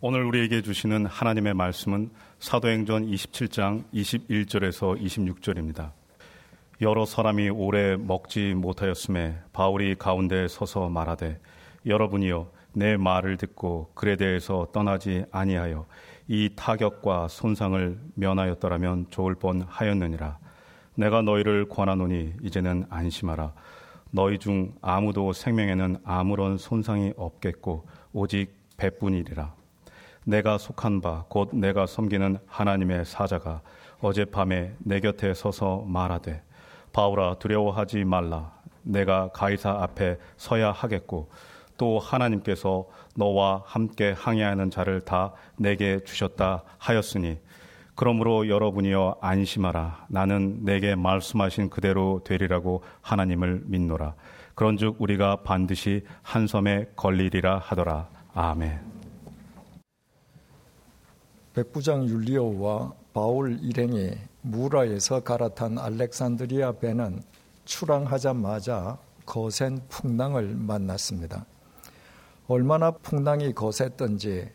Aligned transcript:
오늘 0.00 0.22
우리에게 0.26 0.62
주시는 0.62 1.06
하나님의 1.06 1.54
말씀은 1.54 2.10
사도행전 2.38 3.10
27장 3.10 3.82
21절에서 3.92 4.96
26절입니다. 4.96 5.90
여러 6.80 7.04
사람이 7.04 7.50
오래 7.50 7.96
먹지 7.96 8.54
못하였음에 8.54 9.40
바울이 9.52 9.96
가운데 9.96 10.46
서서 10.46 10.88
말하되 10.88 11.40
여러분이여 11.84 12.48
내 12.74 12.96
말을 12.96 13.38
듣고 13.38 13.90
글에 13.94 14.14
대해서 14.14 14.68
떠나지 14.72 15.24
아니하여 15.32 15.84
이 16.28 16.50
타격과 16.54 17.26
손상을 17.26 17.98
면하였더라면 18.14 19.06
좋을 19.10 19.34
뻔 19.34 19.62
하였느니라. 19.66 20.38
내가 20.94 21.22
너희를 21.22 21.68
권하노니 21.68 22.34
이제는 22.44 22.84
안심하라. 22.88 23.52
너희 24.12 24.38
중 24.38 24.74
아무도 24.80 25.32
생명에는 25.32 25.96
아무런 26.04 26.56
손상이 26.56 27.14
없겠고 27.16 27.88
오직 28.12 28.54
배뿐이리라. 28.76 29.58
내가 30.28 30.58
속한 30.58 31.00
바 31.00 31.24
곧 31.28 31.48
내가 31.54 31.86
섬기는 31.86 32.36
하나님의 32.46 33.06
사자가 33.06 33.62
어젯밤에 34.02 34.74
내 34.78 35.00
곁에 35.00 35.32
서서 35.32 35.84
말하되 35.86 36.42
바울아 36.92 37.36
두려워하지 37.38 38.04
말라. 38.04 38.52
내가 38.82 39.28
가이사 39.32 39.70
앞에 39.70 40.18
서야 40.36 40.70
하겠고 40.72 41.30
또 41.78 41.98
하나님께서 41.98 42.86
너와 43.16 43.62
함께 43.64 44.12
항해하는 44.12 44.70
자를 44.70 45.00
다 45.00 45.32
내게 45.56 46.00
주셨다 46.04 46.62
하였으니 46.76 47.38
그러므로 47.94 48.48
여러분이여 48.48 49.16
안심하라. 49.22 50.06
나는 50.08 50.62
내게 50.62 50.94
말씀하신 50.94 51.70
그대로 51.70 52.20
되리라고 52.22 52.82
하나님을 53.00 53.62
믿노라. 53.64 54.14
그런즉 54.54 54.96
우리가 54.98 55.36
반드시 55.36 56.04
한 56.22 56.46
섬에 56.46 56.86
걸리리라 56.96 57.58
하더라. 57.58 58.08
아멘 58.34 58.97
백부장 61.58 62.08
율리오와 62.08 62.92
바울 63.12 63.58
일행이 63.60 64.12
무라에서 64.42 65.18
갈아탄 65.18 65.76
알렉산드리아 65.76 66.70
배는 66.78 67.20
출항하자마자 67.64 68.96
거센 69.26 69.80
풍랑을 69.88 70.54
만났습니다. 70.54 71.46
얼마나 72.46 72.92
풍랑이 72.92 73.54
거셌던지 73.54 74.48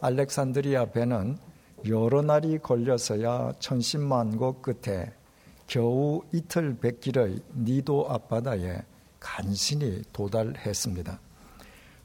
알렉산드리아 0.00 0.92
배는 0.92 1.38
여러 1.88 2.22
날이 2.22 2.58
걸려서야 2.58 3.54
천신만고 3.58 4.62
끝에 4.62 5.12
겨우 5.66 6.22
이틀 6.32 6.78
백길의 6.78 7.40
니도 7.56 8.06
앞바다에 8.08 8.80
간신히 9.18 10.02
도달했습니다. 10.12 11.18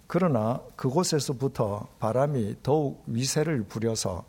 그러나 0.07 0.59
그곳에서부터 0.75 1.87
바람이 1.99 2.55
더욱 2.63 3.03
위세를 3.05 3.61
부려서 3.61 4.25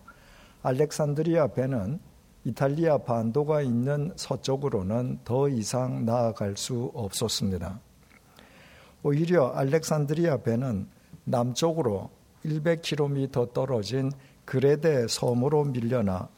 알렉산드리아 0.63 1.49
배는 1.49 2.01
이탈리아 2.45 2.99
반도가 2.99 3.63
있는 3.63 4.13
서쪽으로는 4.17 5.21
더 5.25 5.49
이상 5.49 6.05
나아갈 6.05 6.57
수 6.57 6.91
없었습니다. 6.95 7.81
오히려 9.03 9.49
알렉산드리아 9.49 10.39
배는 10.39 10.89
남쪽으로 11.25 12.11
100km 12.45 13.53
떨어진 13.53 14.11
그레데 14.45 15.07
섬으로 15.09 15.65
밀려나 15.65 16.29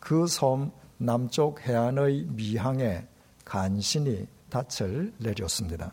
그 0.00 0.26
섬 0.26 0.72
남쪽 0.98 1.60
해안의 1.60 2.26
미항에 2.30 3.06
간신히 3.44 4.26
닻을 4.50 5.12
내렸습니다. 5.18 5.92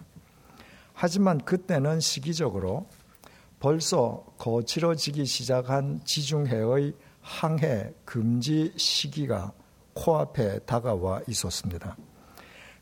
하지만 0.93 1.37
그때는 1.39 1.99
시기적으로 1.99 2.87
벌써 3.59 4.25
거칠어지기 4.37 5.25
시작한 5.25 6.01
지중해의 6.05 6.93
항해 7.25 7.91
금지 8.05 8.71
시기가 8.77 9.51
코앞에 9.95 10.59
다가와 10.59 11.21
있었습니다. 11.27 11.97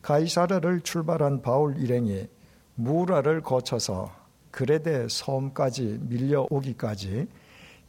가이사르를 0.01 0.81
출발한 0.81 1.41
바울 1.41 1.77
일행이 1.77 2.27
무라를 2.75 3.41
거쳐서 3.41 4.13
그레데 4.51 5.07
섬까지 5.09 5.99
밀려오기까지 6.01 7.27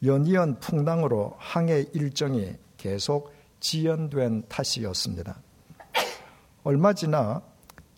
연이은 0.04 0.60
풍랑으로 0.60 1.34
항해 1.38 1.86
일정이 1.92 2.54
계속 2.76 3.32
지연된 3.58 4.44
탓이었습니다. 4.48 5.36
얼마 6.62 6.92
지나 6.92 7.42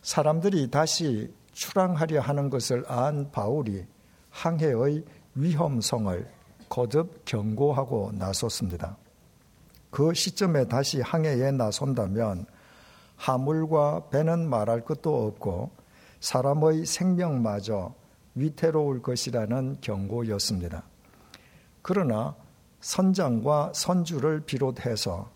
사람들이 0.00 0.70
다시 0.70 1.30
출항하려 1.52 2.22
하는 2.22 2.48
것을 2.48 2.84
안 2.88 3.30
바울이 3.30 3.84
항해의 4.30 5.04
위험성을 5.34 6.35
거듭 6.68 7.24
경고하고 7.24 8.12
나섰습니다. 8.14 8.96
그 9.90 10.12
시점에 10.14 10.66
다시 10.66 11.00
항해에 11.00 11.52
나선다면 11.52 12.46
하물과 13.16 14.08
배는 14.10 14.48
말할 14.48 14.84
것도 14.84 15.26
없고 15.26 15.70
사람의 16.20 16.86
생명마저 16.86 17.94
위태로울 18.34 19.02
것이라는 19.02 19.78
경고였습니다. 19.80 20.82
그러나 21.82 22.34
선장과 22.80 23.72
선주를 23.74 24.40
비롯해서 24.40 25.30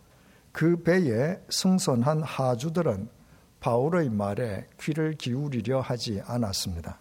그 0.52 0.82
배에 0.82 1.40
승선한 1.48 2.22
하주들은 2.22 3.08
바울의 3.60 4.10
말에 4.10 4.66
귀를 4.80 5.14
기울이려 5.14 5.80
하지 5.80 6.22
않았습니다. 6.26 6.98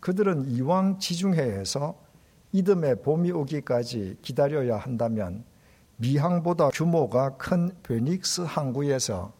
그들은 0.00 0.50
이왕 0.50 0.98
지중해에서 0.98 2.03
이듬해 2.54 2.94
봄이 2.94 3.32
오기까지 3.32 4.18
기다려야 4.22 4.76
한다면 4.76 5.42
미항보다 5.96 6.68
규모가 6.68 7.36
큰 7.36 7.72
베닉스 7.82 8.42
항구에서 8.42 9.32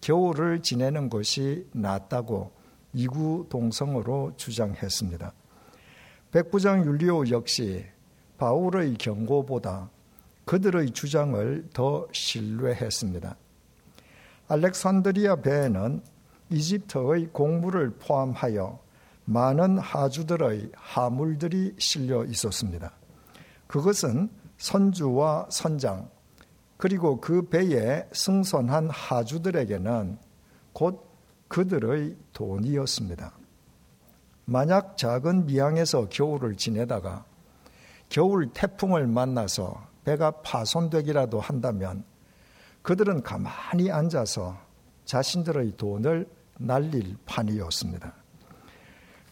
겨울을 0.00 0.62
지내는 0.62 1.10
것이 1.10 1.68
낫다고 1.72 2.50
이구 2.94 3.44
동성으로 3.50 4.32
주장했습니다. 4.38 5.34
백부장 6.30 6.86
율리오 6.86 7.28
역시 7.28 7.84
바울의 8.38 8.94
경고보다 8.94 9.90
그들의 10.46 10.92
주장을 10.92 11.68
더 11.74 12.08
신뢰했습니다. 12.10 13.36
알렉산드리아 14.48 15.36
배에는 15.36 16.02
이집트의 16.48 17.28
공물을 17.32 17.90
포함하여 17.98 18.80
많은 19.24 19.78
하주들의 19.78 20.72
하물들이 20.74 21.74
실려 21.78 22.24
있었습니다. 22.24 22.92
그것은 23.66 24.28
선주와 24.58 25.46
선장, 25.50 26.10
그리고 26.76 27.20
그 27.20 27.48
배에 27.48 28.08
승선한 28.12 28.90
하주들에게는 28.90 30.18
곧 30.72 31.08
그들의 31.48 32.16
돈이었습니다. 32.32 33.32
만약 34.44 34.96
작은 34.96 35.46
미항에서 35.46 36.08
겨울을 36.08 36.56
지내다가 36.56 37.24
겨울 38.08 38.52
태풍을 38.52 39.06
만나서 39.06 39.86
배가 40.04 40.42
파손되기라도 40.42 41.40
한다면 41.40 42.04
그들은 42.82 43.22
가만히 43.22 43.90
앉아서 43.90 44.58
자신들의 45.04 45.76
돈을 45.76 46.28
날릴 46.58 47.16
판이었습니다. 47.26 48.21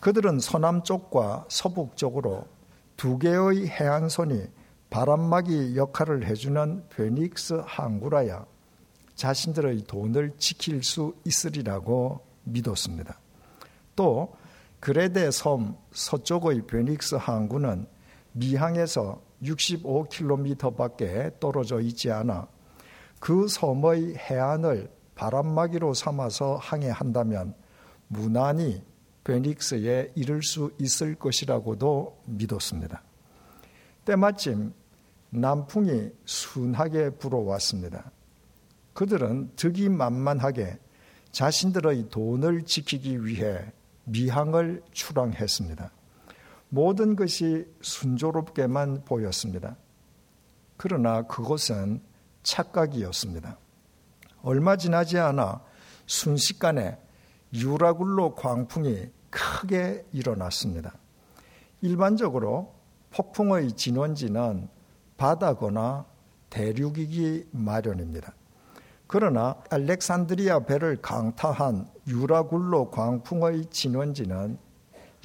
그들은 0.00 0.40
서남쪽과 0.40 1.46
서북쪽으로 1.48 2.46
두 2.96 3.18
개의 3.18 3.68
해안선이 3.68 4.46
바람막이 4.88 5.76
역할을 5.76 6.26
해주는 6.26 6.88
페닉스 6.88 7.62
항구라야 7.64 8.44
자신들의 9.14 9.84
돈을 9.84 10.34
지킬 10.38 10.82
수 10.82 11.14
있으리라고 11.24 12.20
믿었습니다. 12.44 13.18
또 13.94 14.34
그레데 14.80 15.30
섬 15.30 15.76
서쪽의 15.92 16.66
베닉스 16.66 17.16
항구는 17.16 17.86
미항에서 18.32 19.20
65km 19.42 20.76
밖에 20.76 21.30
떨어져 21.38 21.80
있지 21.80 22.10
않아 22.10 22.48
그 23.18 23.46
섬의 23.48 24.16
해안을 24.16 24.90
바람막이로 25.14 25.92
삼아서 25.92 26.56
항해한다면 26.56 27.54
무난히 28.08 28.82
베닉스에 29.24 30.12
이를 30.14 30.42
수 30.42 30.72
있을 30.78 31.14
것이라고도 31.14 32.22
믿었습니다. 32.26 33.02
때마침 34.04 34.72
남풍이 35.30 36.10
순하게 36.24 37.10
불어왔습니다. 37.10 38.10
그들은 38.92 39.52
득이 39.56 39.88
만만하게 39.88 40.78
자신들의 41.32 42.08
돈을 42.10 42.64
지키기 42.64 43.24
위해 43.24 43.72
미항을 44.04 44.82
출항했습니다. 44.92 45.92
모든 46.70 47.16
것이 47.16 47.66
순조롭게만 47.80 49.04
보였습니다. 49.04 49.76
그러나 50.76 51.22
그것은 51.22 52.00
착각이었습니다. 52.42 53.58
얼마 54.42 54.76
지나지 54.76 55.18
않아 55.18 55.62
순식간에 56.06 56.98
유라굴로 57.52 58.34
광풍이 58.34 59.10
크게 59.30 60.04
일어났습니다. 60.12 60.94
일반적으로 61.82 62.74
폭풍의 63.10 63.72
진원지는 63.72 64.68
바다거나 65.16 66.04
대륙이기 66.48 67.48
마련입니다. 67.52 68.34
그러나 69.06 69.56
알렉산드리아 69.70 70.60
배를 70.66 71.00
강타한 71.02 71.88
유라굴로 72.06 72.90
광풍의 72.90 73.66
진원지는 73.70 74.58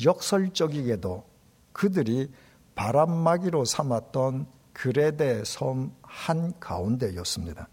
역설적이게도 0.04 1.24
그들이 1.72 2.32
바람막이로 2.74 3.66
삼았던 3.66 4.48
그레데 4.74 5.44
섬 5.46 5.94
한가운데였습니다. 6.02 7.70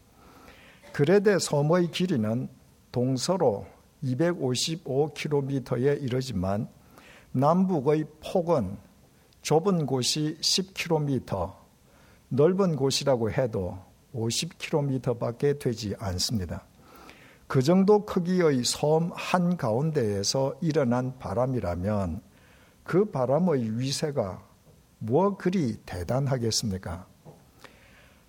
그레데 0.92 1.38
섬의 1.38 1.90
길이는 1.90 2.48
동서로 2.92 3.66
255km에 4.04 6.02
이르지만 6.02 6.68
남북의 7.32 8.04
폭은 8.20 8.76
좁은 9.42 9.86
곳이 9.86 10.36
10km, 10.40 11.54
넓은 12.28 12.76
곳이라고 12.76 13.30
해도 13.30 13.78
50km밖에 14.14 15.58
되지 15.58 15.94
않습니다. 15.98 16.64
그 17.46 17.60
정도 17.62 18.06
크기의 18.06 18.64
섬 18.64 19.10
한가운데에서 19.14 20.54
일어난 20.60 21.18
바람이라면 21.18 22.22
그 22.84 23.04
바람의 23.06 23.78
위세가 23.78 24.42
뭐 24.98 25.36
그리 25.36 25.76
대단하겠습니까? 25.84 27.06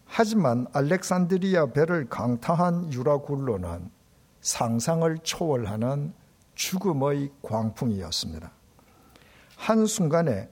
하지만 0.05 0.67
알렉산드리아 0.73 1.67
배를 1.67 2.09
강타한 2.09 2.91
유라굴로는 2.91 3.89
상상을 4.43 5.17
초월하는 5.23 6.13
죽음의 6.55 7.31
광풍이었습니다. 7.41 8.51
한순간에 9.55 10.49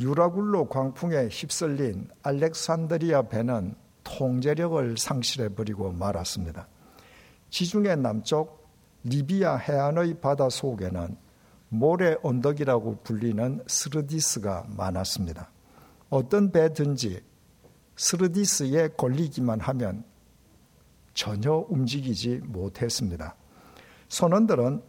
유라굴로 0.00 0.68
광풍에 0.68 1.28
휩쓸린 1.28 2.08
알렉산드리아 2.22 3.22
배는 3.28 3.74
통제력을 4.04 4.96
상실해버리고 4.98 5.92
말았습니다. 5.92 6.66
지중해 7.50 7.96
남쪽 7.96 8.66
리비아 9.04 9.56
해안의 9.56 10.20
바다 10.20 10.48
속에는 10.48 11.16
모래 11.68 12.16
언덕이라고 12.22 13.02
불리는 13.02 13.62
스르디스가 13.66 14.66
많았습니다. 14.68 15.50
어떤 16.08 16.50
배든지 16.50 17.20
스르디스에 17.96 18.88
걸리기만 18.96 19.60
하면 19.60 20.04
전혀 21.16 21.64
움직이지 21.70 22.42
못했습니다. 22.44 23.34
선원들은 24.08 24.82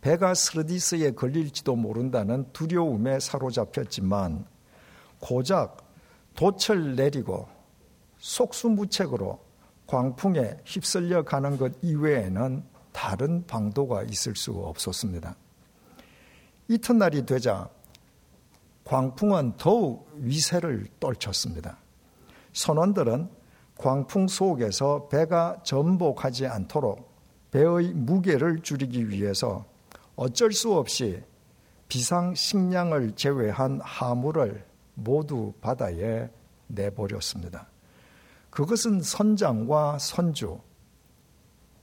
배가 0.00 0.34
스르디스에 0.34 1.12
걸릴지도 1.12 1.76
모른다는 1.76 2.50
두려움에 2.52 3.20
사로잡혔지만 3.20 4.46
고작 5.20 5.76
돛을 6.34 6.96
내리고 6.96 7.46
속수무책으로 8.16 9.38
광풍에 9.86 10.56
휩쓸려 10.64 11.22
가는 11.22 11.58
것 11.58 11.72
이외에는 11.82 12.64
다른 12.90 13.46
방도가 13.46 14.04
있을 14.04 14.34
수 14.34 14.52
없었습니다. 14.52 15.36
이튿날이 16.68 17.26
되자 17.26 17.68
광풍은 18.84 19.58
더욱 19.58 20.10
위세를 20.16 20.86
떨쳤습니다. 20.98 21.76
선원들은 22.54 23.41
광풍 23.82 24.28
속에서 24.28 25.08
배가 25.08 25.60
전복하지 25.64 26.46
않도록 26.46 27.10
배의 27.50 27.92
무게를 27.94 28.60
줄이기 28.60 29.08
위해서 29.08 29.64
어쩔 30.14 30.52
수 30.52 30.72
없이 30.72 31.20
비상 31.88 32.32
식량을 32.32 33.16
제외한 33.16 33.80
하물을 33.82 34.64
모두 34.94 35.52
바다에 35.60 36.30
내버렸습니다. 36.68 37.66
그것은 38.50 39.00
선장과 39.00 39.98
선주 39.98 40.60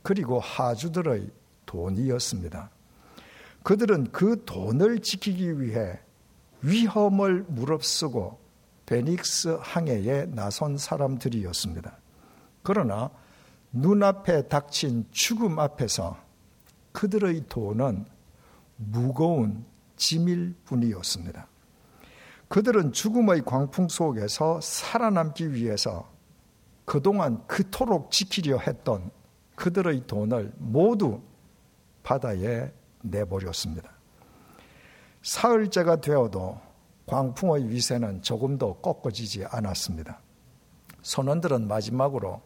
그리고 0.01 0.39
하주들의 0.39 1.29
돈이었습니다. 1.65 2.69
그들은 3.63 4.11
그 4.13 4.41
돈을 4.45 4.99
지키기 4.99 5.59
위해 5.59 5.99
위험을 6.61 7.43
무릅쓰고 7.49 8.39
베닉스 8.89 9.59
항해에 9.61 10.25
나선 10.31 10.75
사람들이었습니다. 10.75 11.95
그러나 12.63 13.11
눈앞에 13.71 14.47
닥친 14.47 15.05
죽음 15.11 15.59
앞에서 15.59 16.17
그들의 16.91 17.43
돈은 17.49 18.07
무거운 18.77 19.63
짐일 19.95 20.55
뿐이었습니다. 20.65 21.47
그들은 22.47 22.91
죽음의 22.91 23.43
광풍 23.45 23.89
속에서 23.89 24.59
살아남기 24.59 25.53
위해서 25.53 26.11
그동안 26.83 27.45
그토록 27.45 28.09
지키려 28.09 28.57
했던 28.57 29.11
그들의 29.55 30.07
돈을 30.07 30.53
모두 30.57 31.21
바다에 32.01 32.73
내버렸습니다. 33.03 33.91
사흘째가 35.21 35.97
되어도 35.97 36.68
광풍의 37.09 37.69
위세는 37.69 38.21
조금도 38.21 38.75
꺾어지지 38.75 39.43
않았습니다. 39.45 40.21
선원들은 41.01 41.67
마지막으로 41.67 42.39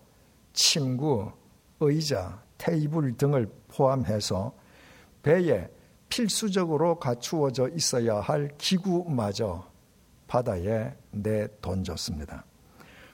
침구, 0.53 1.33
의자, 1.81 2.41
테이블 2.57 3.17
등을 3.17 3.51
포함해서 3.67 4.53
배에 5.21 5.67
필수적으로 6.07 6.97
갖추어져 6.97 7.67
있어야 7.69 8.21
할 8.21 8.49
기구마저 8.57 9.67
바다에 10.27 10.95
내던졌습니다. 11.11 12.45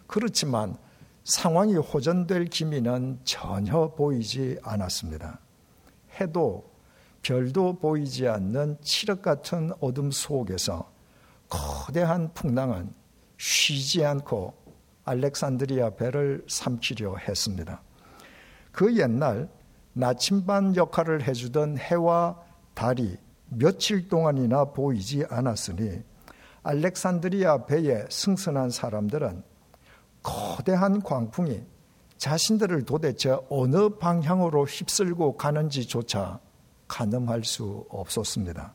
그렇지만 0.05 0.77
상황이 1.23 1.75
호전될 1.75 2.45
기미는 2.45 3.19
전혀 3.23 3.91
보이지 3.95 4.59
않았습니다. 4.61 5.39
해도 6.19 6.69
별도 7.23 7.73
보이지 7.79 8.27
않는 8.27 8.77
칠흑 8.81 9.23
같은 9.23 9.71
어둠 9.79 10.11
속에서 10.11 10.98
거대한 11.49 12.31
풍랑은 12.33 12.93
쉬지 13.37 14.05
않고 14.05 14.53
알렉산드리아 15.05 15.91
배를 15.91 16.45
삼키려 16.47 17.17
했습니다. 17.17 17.81
그 18.71 18.95
옛날 18.97 19.49
나침반 19.93 20.75
역할을 20.75 21.27
해주던 21.27 21.77
해와 21.77 22.39
달이 22.75 23.17
며칠 23.49 24.07
동안이나 24.07 24.65
보이지 24.65 25.25
않았으니 25.29 26.03
알렉산드리아 26.61 27.65
배에 27.65 28.05
승선한 28.09 28.69
사람들은 28.69 29.43
거대한 30.21 31.01
광풍이 31.01 31.63
자신들을 32.17 32.83
도대체 32.83 33.37
어느 33.49 33.89
방향으로 33.89 34.65
휩쓸고 34.65 35.37
가는지조차 35.37 36.39
가늠할 36.87 37.43
수 37.43 37.85
없었습니다. 37.89 38.73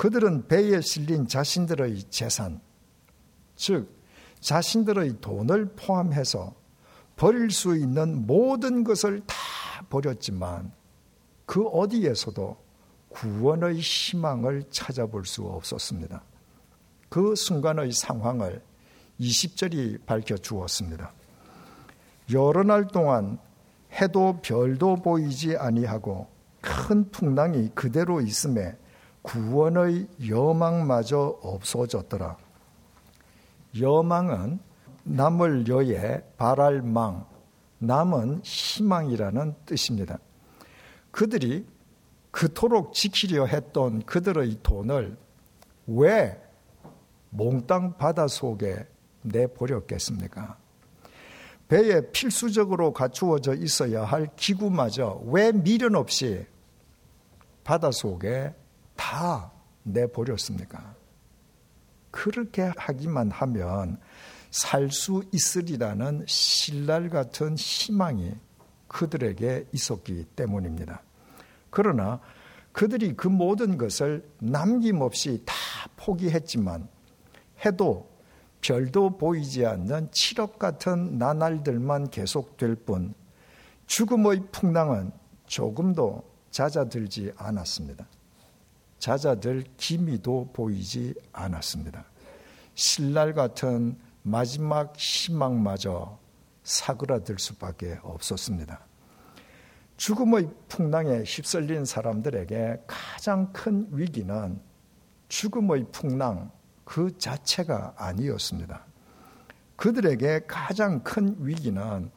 그들은 0.00 0.48
배에 0.48 0.80
실린 0.80 1.28
자신들의 1.28 2.04
재산, 2.04 2.62
즉, 3.54 4.02
자신들의 4.40 5.20
돈을 5.20 5.74
포함해서 5.76 6.54
버릴 7.16 7.50
수 7.50 7.76
있는 7.76 8.26
모든 8.26 8.82
것을 8.82 9.20
다 9.26 9.36
버렸지만 9.90 10.72
그 11.44 11.66
어디에서도 11.66 12.56
구원의 13.10 13.78
희망을 13.78 14.64
찾아볼 14.70 15.26
수 15.26 15.42
없었습니다. 15.42 16.22
그 17.10 17.34
순간의 17.34 17.92
상황을 17.92 18.62
20절이 19.20 20.06
밝혀 20.06 20.38
주었습니다. 20.38 21.12
여러 22.32 22.62
날 22.62 22.88
동안 22.88 23.38
해도 23.92 24.38
별도 24.40 24.96
보이지 24.96 25.58
아니하고 25.58 26.26
큰 26.62 27.10
풍랑이 27.10 27.72
그대로 27.74 28.22
있음에 28.22 28.78
구원의 29.22 30.08
여망마저 30.28 31.38
없어졌더라. 31.42 32.36
여망은 33.78 34.58
남을 35.04 35.68
여에 35.68 36.22
바랄 36.36 36.82
망, 36.82 37.24
남은 37.78 38.40
희망이라는 38.42 39.54
뜻입니다. 39.66 40.18
그들이 41.10 41.66
그토록 42.30 42.92
지키려 42.92 43.46
했던 43.46 44.02
그들의 44.02 44.58
돈을 44.62 45.16
왜 45.86 46.40
몽땅 47.30 47.96
바다 47.96 48.28
속에 48.28 48.86
내버렸겠습니까? 49.22 50.56
배에 51.68 52.10
필수적으로 52.10 52.92
갖추어져 52.92 53.54
있어야 53.54 54.04
할 54.04 54.28
기구마저 54.34 55.22
왜 55.26 55.52
미련 55.52 55.94
없이 55.94 56.44
바다 57.62 57.90
속에 57.92 58.54
다 59.00 59.50
내버렸습니까? 59.82 60.94
그렇게 62.10 62.70
하기만 62.76 63.30
하면 63.30 63.98
살 64.50 64.90
수 64.90 65.22
있으리라는 65.32 66.24
신랄 66.26 67.08
같은 67.08 67.56
희망이 67.56 68.34
그들에게 68.88 69.68
있었기 69.72 70.26
때문입니다. 70.36 71.00
그러나 71.70 72.20
그들이 72.72 73.14
그 73.16 73.28
모든 73.28 73.78
것을 73.78 74.28
남김없이 74.38 75.44
다 75.46 75.54
포기했지만 75.96 76.86
해도 77.64 78.10
별도 78.60 79.16
보이지 79.16 79.64
않는 79.64 80.10
칠흑 80.12 80.58
같은 80.58 81.16
나날들만 81.16 82.10
계속될 82.10 82.74
뿐 82.74 83.14
죽음의 83.86 84.48
풍랑은 84.52 85.12
조금도 85.46 86.22
잦아들지 86.50 87.32
않았습니다. 87.36 88.06
잦아들 89.00 89.64
기미도 89.76 90.50
보이지 90.52 91.14
않았습니다. 91.32 92.04
신랄 92.74 93.34
같은 93.34 93.98
마지막 94.22 94.94
희망마저 94.96 96.18
사그라들 96.62 97.38
수밖에 97.38 97.98
없었습니다. 98.02 98.86
죽음의 99.96 100.50
풍랑에 100.68 101.22
휩쓸린 101.24 101.84
사람들에게 101.84 102.84
가장 102.86 103.52
큰 103.52 103.88
위기는 103.90 104.60
죽음의 105.28 105.86
풍랑 105.92 106.50
그 106.84 107.16
자체가 107.18 107.94
아니었습니다. 107.96 108.84
그들에게 109.76 110.40
가장 110.46 111.02
큰 111.02 111.36
위기는 111.38 112.10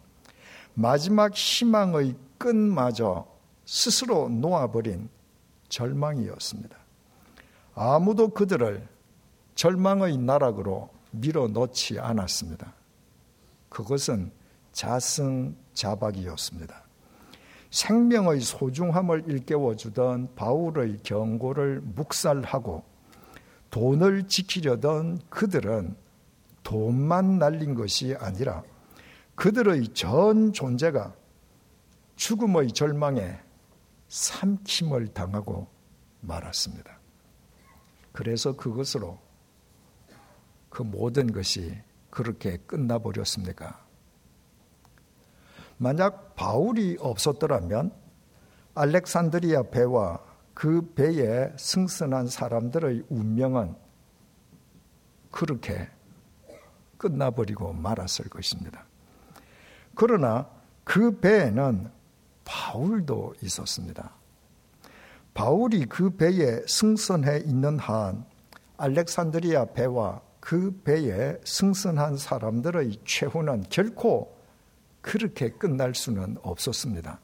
마지막 0.74 1.34
희망의 1.34 2.16
끈마저 2.38 3.28
스스로 3.66 4.28
놓아버린 4.28 5.10
절망이었습니다. 5.74 6.78
아무도 7.74 8.30
그들을 8.30 8.88
절망의 9.56 10.18
나락으로 10.18 10.92
밀어넣지 11.12 12.00
않았습니다. 12.00 12.74
그것은 13.70 14.32
자승자박이었습니다. 14.72 16.84
생명의 17.72 18.42
소중함을 18.42 19.24
일깨워 19.28 19.76
주던 19.76 20.36
바울의 20.36 21.00
경고를 21.02 21.82
묵살하고 21.82 22.84
돈을 23.72 24.28
지키려던 24.28 25.22
그들은 25.30 25.96
돈만 26.62 27.40
날린 27.40 27.74
것이 27.74 28.14
아니라 28.20 28.62
그들의 29.34 29.88
전 29.96 30.54
존재가 30.54 31.16
죽음의 32.16 32.74
절망에 32.74 33.40
삼킴을 34.14 35.08
당하고 35.08 35.68
말았습니다. 36.22 37.00
그래서 38.12 38.56
그것으로 38.56 39.18
그 40.70 40.84
모든 40.84 41.34
것이 41.34 41.76
그렇게 42.12 42.58
끝나버렸습니까? 42.58 43.84
만약 45.78 46.36
바울이 46.36 46.98
없었더라면 47.00 47.92
알렉산드리아 48.76 49.64
배와 49.72 50.24
그 50.54 50.94
배에 50.94 51.52
승선한 51.58 52.28
사람들의 52.28 53.06
운명은 53.10 53.76
그렇게 55.32 55.90
끝나버리고 57.00 57.74
말았을 57.74 58.30
것입니다. 58.30 58.86
그러나 59.96 60.48
그 60.84 61.20
배에는 61.20 61.90
바울도 62.46 63.36
있었습니다. 63.42 64.12
바울이 65.34 65.86
그 65.86 66.16
배에 66.16 66.62
승선해 66.68 67.40
있는 67.46 67.80
한 67.80 68.26
알렉산드리아 68.78 69.66
배와 69.74 70.22
그 70.40 70.82
배에 70.84 71.38
승선한 71.44 72.18
사람들의 72.18 73.00
최후는 73.06 73.66
결코 73.70 74.36
그렇게 75.02 75.50
끝날 75.50 75.96
수는 75.96 76.38
없었습니다. 76.42 77.20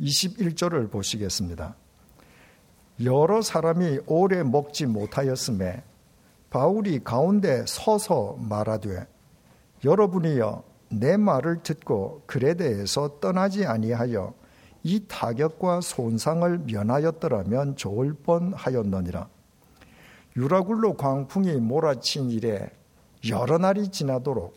21절을 0.00 0.90
보시겠습니다. 0.90 1.74
여러 3.04 3.42
사람이 3.42 4.00
오래 4.06 4.42
먹지 4.42 4.86
못하였음에 4.86 5.82
바울이 6.50 7.02
가운데 7.02 7.64
서서 7.66 8.36
말하되 8.38 9.06
여러분이여 9.84 10.64
내 10.88 11.16
말을 11.16 11.62
듣고 11.62 12.22
그레데에서 12.26 13.20
떠나지 13.20 13.66
아니하여 13.66 14.34
이 14.82 15.04
타격과 15.08 15.80
손상을 15.80 16.58
면하였더라면 16.58 17.76
좋을 17.76 18.14
뻔하였느니라. 18.14 19.28
유라굴로 20.36 20.94
광풍이 20.94 21.56
몰아친 21.56 22.30
이래 22.30 22.70
여러 23.28 23.58
날이 23.58 23.88
지나도록 23.88 24.54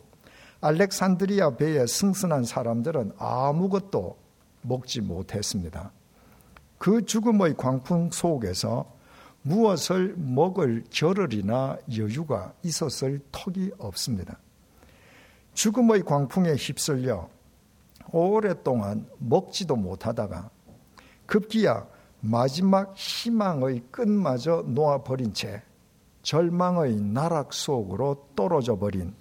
알렉산드리아 0.60 1.56
배에 1.56 1.86
승선한 1.86 2.44
사람들은 2.44 3.12
아무것도 3.18 4.16
먹지 4.62 5.00
못했습니다. 5.00 5.90
그 6.78 7.04
죽음의 7.04 7.56
광풍 7.56 8.10
속에서 8.12 8.92
무엇을 9.42 10.14
먹을 10.16 10.84
겨를이나 10.90 11.78
여유가 11.96 12.52
있었을 12.62 13.20
턱이 13.32 13.72
없습니다. 13.78 14.38
죽음의 15.60 16.04
광풍에 16.04 16.54
휩쓸려 16.54 17.28
오랫동안 18.12 19.06
먹지도 19.18 19.76
못하다가 19.76 20.48
급기야 21.26 21.86
마지막 22.20 22.96
희망의 22.96 23.82
끝마저 23.90 24.64
놓아버린 24.66 25.34
채 25.34 25.62
절망의 26.22 27.02
나락 27.02 27.52
속으로 27.52 28.28
떨어져 28.34 28.78
버린 28.78 29.14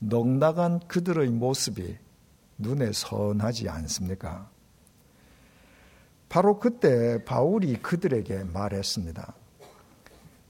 넉나간 0.00 0.80
그들의 0.88 1.28
모습이 1.28 1.98
눈에 2.58 2.90
선하지 2.90 3.68
않습니까? 3.68 4.50
바로 6.28 6.58
그때 6.58 7.24
바울이 7.24 7.76
그들에게 7.76 8.42
말했습니다. 8.52 9.32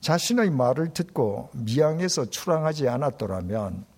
자신의 0.00 0.48
말을 0.48 0.94
듣고 0.94 1.50
미양에서 1.52 2.30
출항하지 2.30 2.88
않았더라면 2.88 3.92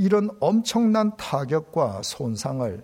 이런 0.00 0.30
엄청난 0.40 1.14
타격과 1.18 2.00
손상을 2.02 2.82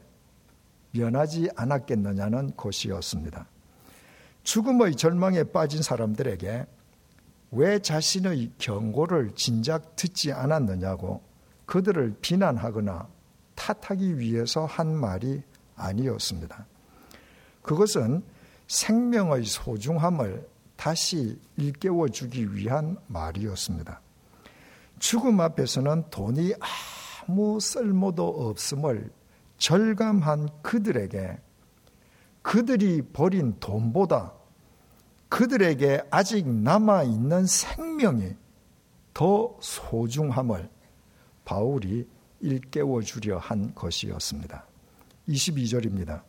면하지 0.90 1.49
않았겠느냐는 1.56 2.54
것이었습니다. 2.58 3.46
죽음의 4.42 4.96
절망에 4.96 5.44
빠진 5.44 5.80
사람들에게 5.80 6.66
왜 7.52 7.78
자신의 7.78 8.52
경고를 8.58 9.30
진작 9.35 9.96
듣지 9.96 10.30
않았느냐고 10.30 11.23
그들을 11.64 12.18
비난하거나 12.20 13.08
탓하기 13.54 14.18
위해서 14.18 14.66
한 14.66 14.94
말이 14.94 15.42
아니었습니다. 15.75 16.66
그것은 17.62 18.23
생명의 18.68 19.46
소중함을 19.46 20.46
다시 20.76 21.40
일깨워 21.56 22.11
주기 22.11 22.54
위한 22.54 22.99
말이었습니다. 23.06 24.02
죽음 24.99 25.40
앞에서는 25.40 26.11
돈이 26.11 26.52
아무 27.28 27.59
쓸모도 27.61 28.49
없음을 28.49 29.11
절감한 29.59 30.49
그들에게 30.62 31.38
그들이 32.42 33.02
버린 33.12 33.56
돈보다 33.59 34.33
그들에게 35.28 36.02
아직 36.11 36.49
남아 36.49 37.02
있는 37.02 37.47
생명이 37.47 38.37
더 39.12 39.56
소중함을 39.61 40.71
바울이 41.45 42.09
일깨워 42.40 43.02
주려 43.02 43.38
한 43.38 43.75
것이었습니다. 43.75 44.64
22절입니다. 45.28 46.23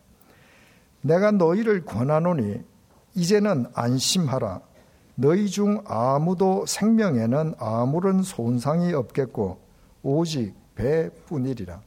내가 1.02 1.32
너희를 1.32 1.86
권하노니 1.86 2.64
이제는 3.14 3.68
안심하라. 3.74 4.62
너희 5.16 5.48
중 5.48 5.84
아무도 5.86 6.66
생명에는 6.66 7.56
아무런 7.60 8.24
손상이 8.24 8.94
없겠고 8.94 9.60
오직 10.02 10.56
배뿐이리라. 10.78 11.82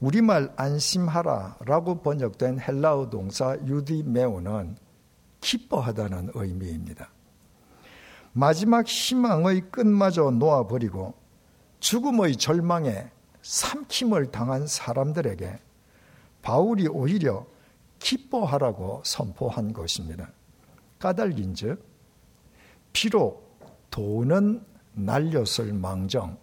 우리말 0.00 0.52
안심하라라고 0.56 2.02
번역된 2.02 2.60
헬라어 2.60 3.10
동사 3.10 3.56
유디메오는 3.66 4.76
기뻐하다는 5.40 6.30
의미입니다. 6.34 7.10
마지막 8.32 8.86
희망의 8.86 9.62
끝마저 9.72 10.30
놓아버리고 10.30 11.14
죽음의 11.80 12.36
절망에 12.36 13.10
삼킴을 13.42 14.30
당한 14.30 14.66
사람들에게 14.66 15.58
바울이 16.42 16.86
오히려 16.86 17.46
기뻐하라고 17.98 19.02
선포한 19.04 19.72
것입니다. 19.72 20.30
까닭인 21.00 21.54
즉, 21.54 21.84
비록 22.92 23.58
돈은 23.90 24.64
날렸을 24.92 25.72
망정, 25.72 26.36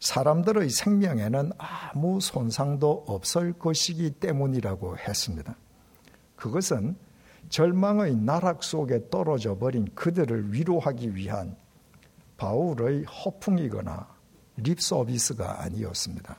사람들의 0.00 0.70
생명에는 0.70 1.52
아무 1.58 2.20
손상도 2.20 3.04
없을 3.06 3.52
것이기 3.52 4.12
때문이라고 4.12 4.96
했습니다. 4.98 5.56
그것은 6.36 6.96
절망의 7.48 8.16
나락 8.16 8.62
속에 8.62 9.10
떨어져 9.10 9.58
버린 9.58 9.88
그들을 9.94 10.52
위로하기 10.52 11.14
위한 11.14 11.56
바울의 12.36 13.04
허풍이거나 13.04 14.08
립 14.58 14.80
서비스가 14.80 15.62
아니었습니다. 15.62 16.36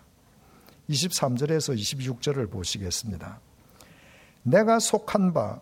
23절에서 0.89 1.75
26절을 1.75 2.49
보시겠습니다. 2.49 3.39
내가 4.43 4.79
속한 4.79 5.33
바 5.33 5.61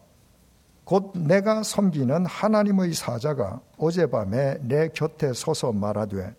곧 0.88 1.12
내가 1.18 1.63
섬기는 1.63 2.25
하나님의 2.25 2.94
사자가 2.94 3.60
어젯밤에 3.77 4.60
내 4.62 4.88
곁에 4.88 5.34
서서 5.34 5.74
말하되 5.74 6.34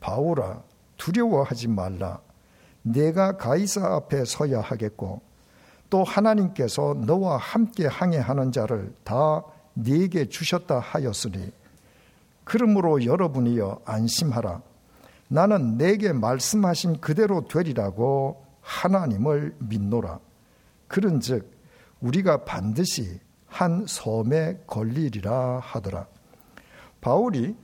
바울아 0.00 0.64
두려워하지 1.00 1.68
말라. 1.68 2.20
내가 2.82 3.36
가이사 3.38 3.94
앞에 3.94 4.24
서야 4.26 4.60
하겠고 4.60 5.22
또 5.88 6.04
하나님께서 6.04 6.94
너와 6.94 7.38
함께 7.38 7.86
항해하는 7.86 8.52
자를 8.52 8.94
다 9.02 9.42
네게 9.74 10.28
주셨다 10.28 10.78
하였으니 10.78 11.50
그러므로 12.44 13.04
여러분이여 13.04 13.80
안심하라. 13.84 14.60
나는 15.28 15.78
내게 15.78 16.12
말씀하신 16.12 17.00
그대로 17.00 17.46
되리라고 17.48 18.44
하나님을 18.60 19.56
믿노라. 19.58 20.18
그런즉 20.86 21.50
우리가 22.00 22.44
반드시 22.44 23.20
한 23.46 23.86
섬에 23.86 24.62
걸리리라 24.66 25.60
하더라. 25.60 26.06
바울이 27.00 27.56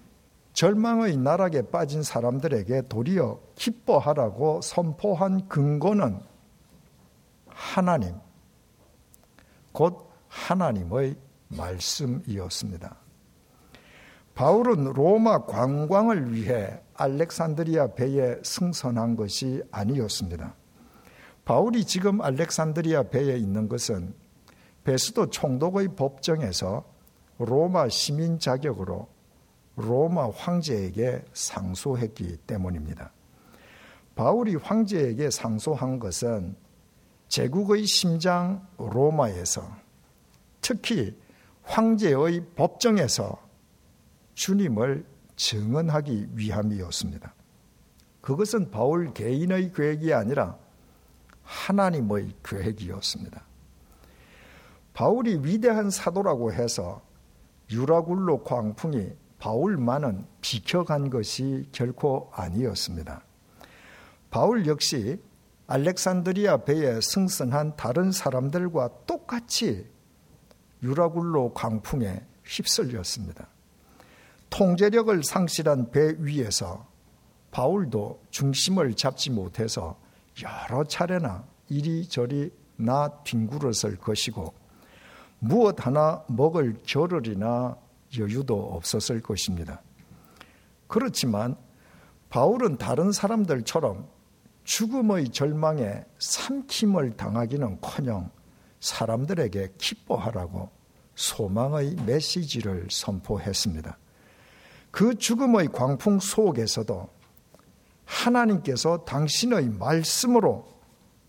절망의 0.56 1.18
나락에 1.18 1.68
빠진 1.70 2.02
사람들에게 2.02 2.88
도리어 2.88 3.38
기뻐하라고 3.56 4.62
선포한 4.62 5.48
근거는 5.48 6.18
하나님, 7.46 8.14
곧 9.72 10.10
하나님의 10.28 11.14
말씀이었습니다. 11.48 12.96
바울은 14.34 14.94
로마 14.94 15.44
관광을 15.44 16.32
위해 16.32 16.80
알렉산드리아 16.94 17.88
배에 17.88 18.36
승선한 18.42 19.16
것이 19.16 19.62
아니었습니다. 19.70 20.54
바울이 21.44 21.84
지금 21.84 22.22
알렉산드리아 22.22 23.02
배에 23.10 23.36
있는 23.36 23.68
것은 23.68 24.14
베스도 24.84 25.28
총독의 25.28 25.88
법정에서 25.96 26.82
로마 27.40 27.90
시민 27.90 28.38
자격으로 28.38 29.15
로마 29.76 30.30
황제에게 30.30 31.24
상소했기 31.32 32.38
때문입니다. 32.46 33.12
바울이 34.14 34.56
황제에게 34.56 35.30
상소한 35.30 35.98
것은 35.98 36.56
제국의 37.28 37.86
심장 37.86 38.66
로마에서 38.78 39.68
특히 40.62 41.14
황제의 41.62 42.44
법정에서 42.54 43.38
주님을 44.34 45.04
증언하기 45.36 46.28
위함이었습니다. 46.32 47.34
그것은 48.22 48.70
바울 48.70 49.12
개인의 49.12 49.72
계획이 49.72 50.12
아니라 50.14 50.56
하나님의 51.42 52.34
계획이었습니다. 52.42 53.44
바울이 54.94 55.40
위대한 55.42 55.90
사도라고 55.90 56.52
해서 56.52 57.02
유라굴로 57.70 58.44
광풍이 58.44 59.12
바울만은 59.38 60.26
비켜간 60.40 61.10
것이 61.10 61.68
결코 61.72 62.30
아니었습니다. 62.32 63.22
바울 64.30 64.66
역시 64.66 65.20
알렉산드리아 65.66 66.58
배에 66.58 67.00
승선한 67.00 67.76
다른 67.76 68.12
사람들과 68.12 68.90
똑같이 69.06 69.90
유라굴로 70.82 71.54
광풍에 71.54 72.24
휩쓸렸습니다. 72.44 73.48
통제력을 74.50 75.24
상실한 75.24 75.90
배 75.90 76.14
위에서 76.18 76.86
바울도 77.50 78.22
중심을 78.30 78.94
잡지 78.94 79.30
못해서 79.30 79.98
여러 80.42 80.84
차례나 80.84 81.44
이리저리 81.68 82.52
나 82.76 83.08
뒹굴었을 83.24 83.96
것이고 83.96 84.54
무엇 85.38 85.84
하나 85.84 86.22
먹을 86.28 86.76
겨를이나 86.84 87.76
여유도 88.18 88.74
없었을 88.74 89.20
것입니다. 89.20 89.82
그렇지만 90.86 91.56
바울은 92.28 92.78
다른 92.78 93.12
사람들처럼 93.12 94.08
죽음의 94.64 95.30
절망에 95.30 96.04
삼킴을 96.18 97.16
당하기는 97.16 97.80
커녕 97.80 98.30
사람들에게 98.80 99.74
기뻐하라고 99.78 100.70
소망의 101.14 101.96
메시지를 102.04 102.88
선포했습니다. 102.90 103.96
그 104.90 105.14
죽음의 105.16 105.68
광풍 105.68 106.20
속에서도 106.20 107.08
하나님께서 108.04 109.04
당신의 109.04 109.70
말씀으로 109.70 110.66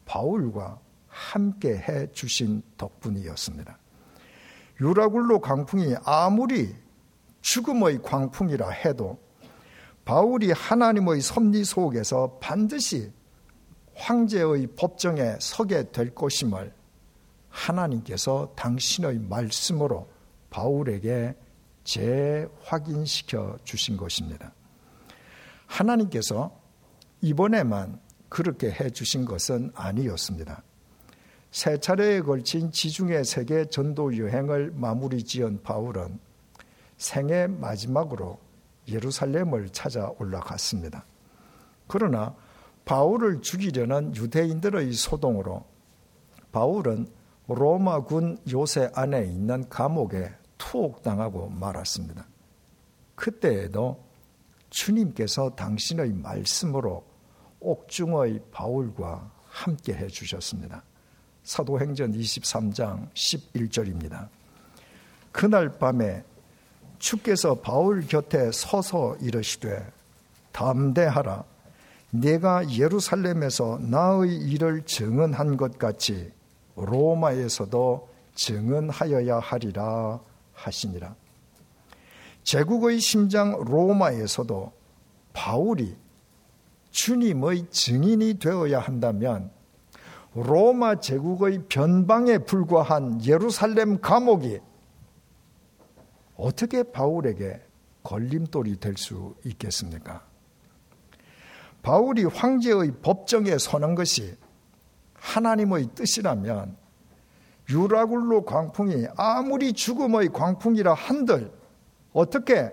바울과 0.06 0.80
함께 1.08 1.78
해 1.78 2.12
주신 2.12 2.62
덕분이었습니다. 2.78 3.78
유라굴로 4.80 5.40
광풍이 5.42 5.96
아무리 6.04 6.76
죽음의 7.42 8.02
광풍이라 8.04 8.70
해도 8.70 9.20
바울이 10.06 10.52
하나님의 10.52 11.22
섭리 11.22 11.64
속에서 11.64 12.38
반드시 12.40 13.12
황제의 13.96 14.68
법정에 14.78 15.36
서게 15.40 15.92
될 15.92 16.14
것임을 16.14 16.74
하나님께서 17.50 18.54
당신의 18.56 19.20
말씀으로 19.20 20.08
바울에게 20.50 21.36
재확인시켜 21.84 23.58
주신 23.64 23.98
것입니다. 23.98 24.54
하나님께서 25.66 26.58
이번에만 27.22 28.00
그렇게 28.30 28.72
해 28.72 28.90
주신 28.90 29.26
것은 29.26 29.72
아니었습니다. 29.74 30.64
세 31.52 31.78
차례에 31.78 32.22
걸친 32.22 32.72
지중해 32.72 33.24
세계 33.24 33.66
전도 33.66 34.18
여행을 34.18 34.74
마무리 34.76 35.24
지은 35.24 35.64
바울은 35.64 36.20
생애 36.98 37.48
마지막으로 37.48 38.40
예루살렘을 38.88 39.70
찾아 39.70 40.12
올라갔습니다. 40.20 41.06
그러나 41.88 42.36
바울을 42.86 43.42
죽이려는 43.42 44.16
유대인들의 44.16 44.94
소동으로 44.94 45.66
바울은 46.52 47.08
로마군 47.48 48.38
요새 48.52 48.90
안에 48.94 49.26
있는 49.26 49.68
감옥에 49.70 50.32
투옥당하고 50.58 51.50
말았습니다. 51.50 52.28
그때에도 53.16 54.04
주님께서 54.70 55.52
당신의 55.56 56.14
말씀으로 56.14 57.06
옥중의 57.60 58.42
바울과 58.52 59.32
함께 59.46 59.94
해 59.94 60.08
주셨습니다. 60.08 60.84
사도행전 61.48 62.12
23장 62.12 63.10
11절입니다. 63.14 64.28
그날 65.32 65.70
밤에 65.70 66.22
주께서 67.00 67.56
바울 67.56 68.06
곁에 68.06 68.52
서서 68.52 69.16
이르시되 69.22 69.88
담대하라 70.52 71.46
내가 72.12 72.70
예루살렘에서 72.70 73.80
나의 73.82 74.36
일을 74.36 74.82
증언한 74.86 75.56
것 75.56 75.80
같이 75.80 76.34
로마에서도 76.76 78.10
증언하여야 78.36 79.40
하리라 79.40 80.20
하시니라. 80.54 81.16
제국의 82.44 83.00
심장 83.00 83.54
로마에서도 83.64 84.74
바울이 85.32 85.96
주님의 86.92 87.68
증인이 87.72 88.38
되어야 88.40 88.80
한다면 88.80 89.56
로마 90.44 91.00
제국의 91.00 91.64
변방에 91.68 92.38
불과한 92.40 93.26
예루살렘 93.26 94.00
감옥이 94.00 94.60
어떻게 96.36 96.84
바울에게 96.84 97.60
걸림돌이 98.04 98.80
될 98.80 98.96
수 98.98 99.36
있겠습니까? 99.44 100.24
바울이 101.82 102.26
황제의 102.26 102.94
법정에 103.02 103.58
서는 103.58 103.96
것이 103.96 104.36
하나님의 105.16 105.90
뜻이라면 105.96 106.78
유라굴로 107.70 108.46
광풍이 108.46 109.08
아무리 109.18 109.74
죽음의 109.74 110.30
광풍이라 110.30 110.94
한들 110.94 111.52
어떻게 112.14 112.72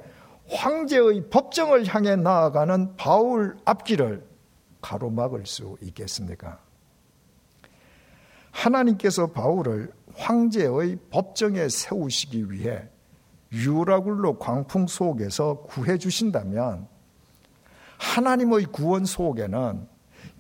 황제의 0.51 1.31
법정을 1.31 1.87
향해 1.87 2.17
나아가는 2.17 2.97
바울 2.97 3.57
앞길을 3.65 4.27
가로막을 4.83 5.47
수 5.47 5.77
있겠습니까? 5.81 6.64
하나님께서 8.55 9.33
바울을 9.33 9.93
황제의 10.15 10.99
법정에 11.11 11.69
세우시기 11.69 12.51
위해 12.51 12.89
유라굴로 13.53 14.39
광풍 14.39 14.87
속에서 14.87 15.63
구해 15.63 15.99
주신다면 15.99 16.89
하나님의 17.99 18.67
구원 18.67 19.05
속에는 19.05 19.89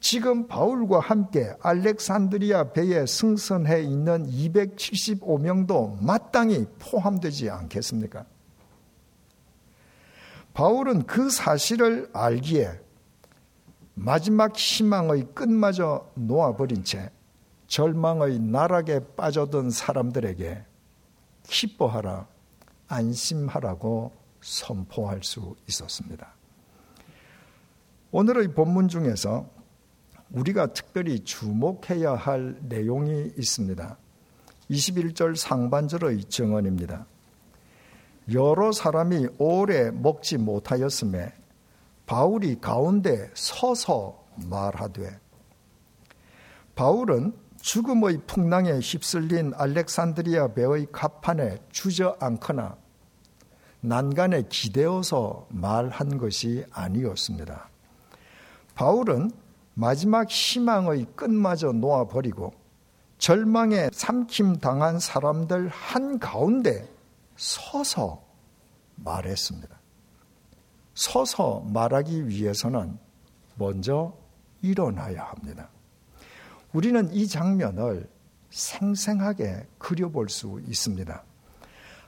지금 0.00 0.46
바울과 0.46 1.00
함께 1.00 1.52
알렉산드리아 1.60 2.72
배에 2.72 3.06
승선해 3.06 3.82
있는 3.82 4.26
275명도 4.26 6.02
마땅히 6.02 6.66
포함되지 6.78 7.50
않겠습니까? 7.50 8.26
바울은 10.52 11.06
그 11.06 11.30
사실을 11.30 12.10
알기에 12.12 12.80
마지막 13.94 14.56
희망의 14.56 15.28
끝마저 15.34 16.10
놓아버린 16.14 16.84
채 16.84 17.10
절망의 17.66 18.38
나락에 18.38 19.00
빠져든 19.16 19.70
사람들에게 19.70 20.64
기뻐하라, 21.44 22.26
안심하라고 22.88 24.12
선포할 24.40 25.22
수 25.22 25.56
있었습니다. 25.68 26.34
오늘의 28.10 28.54
본문 28.54 28.88
중에서 28.88 29.48
우리가 30.30 30.72
특별히 30.72 31.20
주목해야 31.20 32.14
할 32.14 32.56
내용이 32.62 33.32
있습니다. 33.36 33.96
21절 34.70 35.36
상반절의 35.36 36.24
증언입니다. 36.24 37.06
여러 38.32 38.72
사람이 38.72 39.28
오래 39.38 39.90
먹지 39.90 40.38
못하였음에 40.38 41.32
바울이 42.06 42.60
가운데 42.60 43.30
서서 43.34 44.24
말하되 44.48 45.18
바울은 46.74 47.34
죽음의 47.64 48.20
풍랑에 48.26 48.78
휩쓸린 48.78 49.54
알렉산드리아 49.56 50.48
배의 50.48 50.86
갑판에 50.92 51.56
주저앉거나 51.72 52.76
난간에 53.80 54.42
기대어서 54.50 55.46
말한 55.48 56.18
것이 56.18 56.62
아니었습니다. 56.70 57.70
바울은 58.74 59.30
마지막 59.72 60.28
희망의 60.28 61.06
끝마저 61.16 61.72
놓아버리고 61.72 62.52
절망에 63.16 63.88
삼킴 63.94 64.58
당한 64.58 64.98
사람들 64.98 65.68
한가운데 65.68 66.86
서서 67.36 68.22
말했습니다. 68.96 69.80
서서 70.92 71.64
말하기 71.72 72.28
위해서는 72.28 72.98
먼저 73.54 74.14
일어나야 74.60 75.24
합니다. 75.24 75.70
우리는 76.74 77.08
이 77.12 77.26
장면을 77.28 78.10
생생하게 78.50 79.66
그려볼 79.78 80.28
수 80.28 80.60
있습니다. 80.66 81.24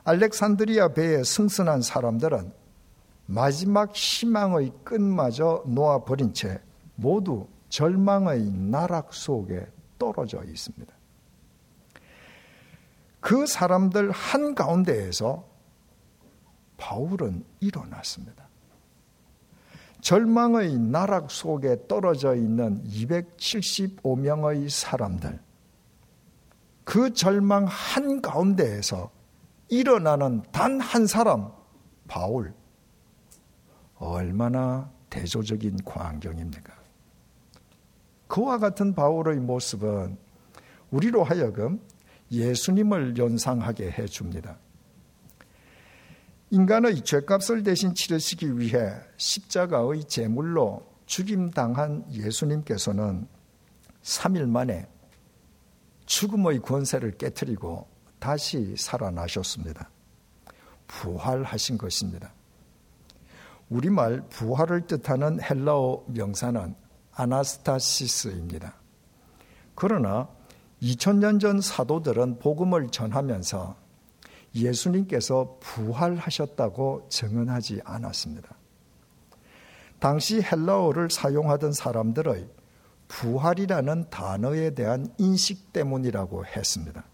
알렉산드리아 0.05 0.93
배에 0.93 1.23
승선한 1.23 1.83
사람들은 1.83 2.53
마지막 3.27 3.95
희망의 3.95 4.73
끝마저 4.85 5.63
놓아버린 5.67 6.35
채 6.35 6.61
모두 6.97 7.49
절망의 7.69 8.51
나락 8.51 9.15
속에 9.15 9.67
떨어져 9.99 10.43
있습니다. 10.45 10.93
그 13.21 13.47
사람들 13.47 14.11
한가운데에서 14.11 15.45
바울은 16.77 17.45
일어났습니다. 17.61 18.46
절망의 20.07 20.79
나락 20.79 21.33
속에 21.33 21.89
떨어져 21.89 22.37
있는 22.37 22.81
275명의 22.85 24.69
사람들, 24.71 25.41
그 26.85 27.13
절망 27.13 27.65
한 27.65 28.23
가운데에서 28.23 29.11
일어나는 29.69 30.45
단 30.53 30.81
한 30.81 31.09
사람, 31.09 31.51
바울. 32.07 32.55
얼마나 33.97 34.89
대조적인 35.11 35.79
광경입니까? 35.85 36.73
그와 38.29 38.59
같은 38.59 38.95
바울의 38.95 39.41
모습은 39.41 40.17
우리로 40.93 41.25
하여금 41.25 41.81
예수님을 42.31 43.19
연상하게 43.19 43.91
해 43.91 44.07
줍니다. 44.07 44.57
인간의 46.51 47.03
죄값을 47.03 47.65
대신 47.65 47.93
치르시기 47.95 48.59
위해 48.59 48.93
십자가의 49.17 50.05
제물로 50.05 50.87
죽임당한 51.07 52.05
예수님께서는 52.11 53.27
3일 54.03 54.49
만에 54.49 54.89
죽음의 56.07 56.61
권세를 56.61 57.19
깨뜨리고 57.19 57.89
다시 58.21 58.75
살아나셨습니다. 58.77 59.91
부활하신 60.87 61.79
것입니다. 61.79 62.33
우리말 63.69 64.29
부활을 64.29 64.87
뜻하는 64.87 65.43
헬라어 65.43 66.05
명사는 66.07 66.77
아나스타시스입니다. 67.13 68.75
그러나 69.75 70.29
2000년 70.81 71.41
전 71.41 71.61
사도들은 71.61 72.39
복음을 72.39 72.89
전하면서 72.91 73.86
예수님께서 74.55 75.59
부활하셨다고 75.61 77.07
증언하지 77.09 77.81
않았습니다. 77.85 78.57
당시 79.99 80.43
헬라어를 80.43 81.11
사용하던 81.11 81.73
사람들의 81.73 82.49
부활이라는 83.09 84.11
단어에 84.11 84.71
대한 84.71 85.13
인식 85.19 85.73
때문이라고 85.73 86.45
했습니다. 86.45 87.05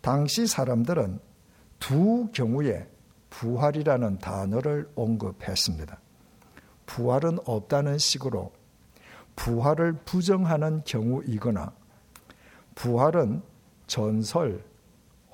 당시 0.00 0.46
사람들은 0.46 1.18
두 1.78 2.28
경우에 2.32 2.88
부활이라는 3.30 4.18
단어를 4.18 4.90
언급했습니다. 4.94 6.00
부활은 6.86 7.38
없다는 7.44 7.98
식으로 7.98 8.52
부활을 9.34 9.92
부정하는 10.04 10.82
경우이거나 10.84 11.72
부활은 12.74 13.42
전설 13.86 14.64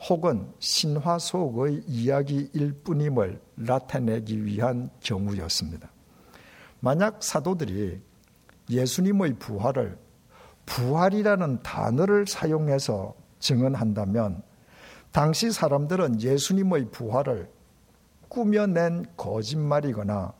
혹은 0.08 0.52
신화 0.58 1.18
속의 1.18 1.84
이야기일 1.86 2.72
뿐임을 2.82 3.40
나타내기 3.54 4.44
위한 4.44 4.90
경우였습니다. 5.00 5.90
만약 6.80 7.22
사도들이 7.22 8.00
예수님의 8.68 9.34
부활을 9.34 9.98
부활이라는 10.66 11.62
단어를 11.62 12.26
사용해서 12.26 13.14
증언한다면 13.38 14.42
당시 15.12 15.52
사람들은 15.52 16.20
예수님의 16.20 16.90
부활을 16.90 17.50
꾸며낸 18.28 19.04
거짓말이거나 19.16 20.32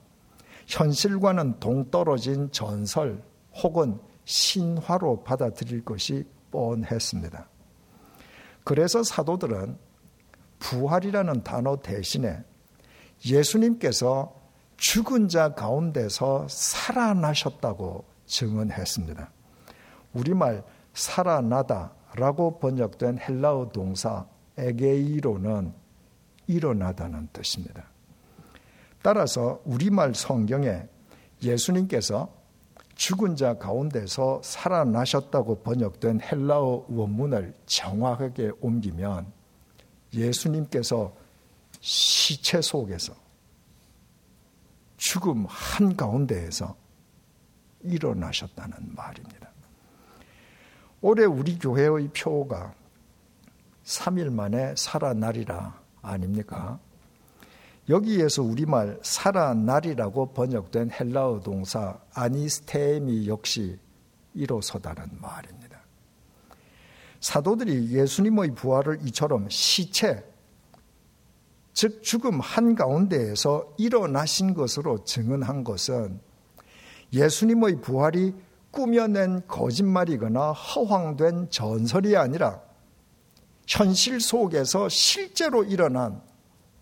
현실과는 0.67 1.61
동떨어진 1.61 2.51
전설 2.51 3.23
혹은 3.63 4.01
신화로 4.25 5.25
받아들일 5.25 5.85
것이 5.85 6.25
뻔했습니다. 6.51 7.52
그래서 8.65 9.03
사도들은 9.03 9.77
부활이라는 10.59 11.43
단어 11.43 11.77
대신에 11.77 12.45
예수님께서 13.27 14.35
죽은 14.77 15.29
자 15.29 15.55
가운데서 15.55 16.47
살아나셨다고 16.49 18.05
증언했습니다. 18.27 19.31
우리말 20.13 20.65
살아나다라고 20.95 22.59
번역된 22.59 23.19
헬라어 23.19 23.71
동사 23.73 24.27
에게이로는 24.59 25.73
일어나다는 26.47 27.29
뜻입니다. 27.33 27.85
따라서 29.03 29.61
우리말 29.65 30.15
성경에 30.15 30.83
예수님께서 31.43 32.42
죽은 33.03 33.35
자 33.35 33.59
가운데서 33.59 34.43
살아나셨다고 34.45 35.65
번역된 35.65 36.21
헬라어 36.21 36.87
원문을 36.89 37.53
정확하게 37.67 38.53
옮기면 38.61 39.27
예수님께서 40.15 41.13
시체 41.81 42.61
속에서 42.63 43.13
죽음 44.99 45.47
한 45.49 45.97
가운데에서 45.97 46.77
일어나셨다는 47.81 48.95
말입니다. 48.95 49.51
올해 51.01 51.25
우리 51.25 51.59
교회의 51.59 52.09
표가 52.11 52.73
3일 53.83 54.33
만에 54.33 54.77
살아나리라 54.77 55.77
아닙니까? 56.03 56.79
여기에서 57.93 58.43
우리말 58.43 58.99
살아나리라고 59.03 60.33
번역된 60.33 60.91
헬라어 60.93 61.41
동사 61.41 61.99
아니스테미 62.15 63.29
역시 63.29 63.79
이로서다는 64.33 65.21
말입니다. 65.21 65.83
사도들이 67.21 67.91
예수님의 67.91 68.55
부활을 68.55 69.01
이처럼 69.05 69.47
시체, 69.51 70.25
즉 71.75 72.03
죽음 72.03 72.41
한가운데에서 72.41 73.75
일어나신 73.77 74.55
것으로 74.55 75.05
증언한 75.05 75.63
것은 75.63 76.19
예수님의 77.13 77.83
부활이 77.83 78.35
꾸며낸 78.71 79.47
거짓말이거나 79.47 80.53
허황된 80.53 81.51
전설이 81.51 82.17
아니라 82.17 82.63
현실 83.67 84.19
속에서 84.19 84.89
실제로 84.89 85.63
일어난 85.63 86.23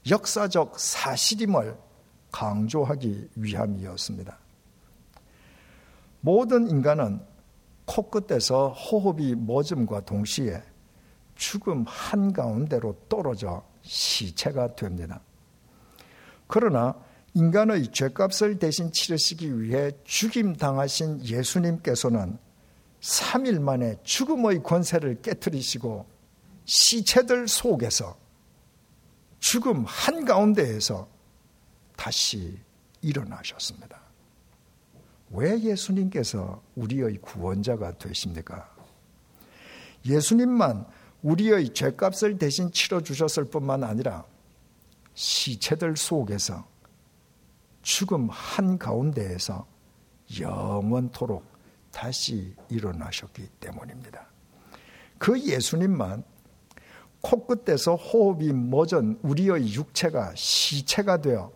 역사적 0.08 0.78
사실임을 0.78 1.76
강조하기 2.32 3.30
위함이었습니다. 3.36 4.38
모든 6.20 6.68
인간은 6.68 7.20
코끝에서 7.84 8.68
호흡이 8.68 9.34
멎음과 9.34 10.00
동시에 10.00 10.62
죽음 11.34 11.84
한가운데로 11.86 12.94
떨어져 13.08 13.64
시체가 13.82 14.76
됩니다. 14.76 15.20
그러나 16.46 16.94
인간의 17.34 17.88
죄값을 17.92 18.58
대신 18.58 18.92
치르시기 18.92 19.60
위해 19.60 19.92
죽임 20.04 20.54
당하신 20.54 21.24
예수님께서는 21.24 22.38
3일 23.00 23.60
만에 23.60 23.96
죽음의 24.02 24.62
권세를 24.62 25.22
깨뜨리시고 25.22 26.06
시체들 26.64 27.48
속에서 27.48 28.19
죽음 29.40 29.84
한가운데에서 29.86 31.08
다시 31.96 32.58
일어나셨습니다. 33.02 34.00
왜 35.30 35.58
예수님께서 35.60 36.62
우리의 36.76 37.18
구원자가 37.20 37.98
되십니까? 37.98 38.70
예수님만 40.04 40.86
우리의 41.22 41.72
죄값을 41.74 42.38
대신 42.38 42.70
치러 42.72 43.02
주셨을 43.02 43.44
뿐만 43.44 43.84
아니라 43.84 44.24
시체들 45.14 45.96
속에서 45.96 46.66
죽음 47.82 48.28
한가운데에서 48.30 49.66
영원토록 50.38 51.44
다시 51.90 52.54
일어나셨기 52.68 53.48
때문입니다. 53.60 54.26
그 55.18 55.38
예수님만 55.38 56.24
코끝에서 57.20 57.96
호흡이 57.96 58.52
멎은 58.52 59.18
우리의 59.22 59.74
육체가 59.74 60.32
시체가 60.34 61.20
되어 61.20 61.52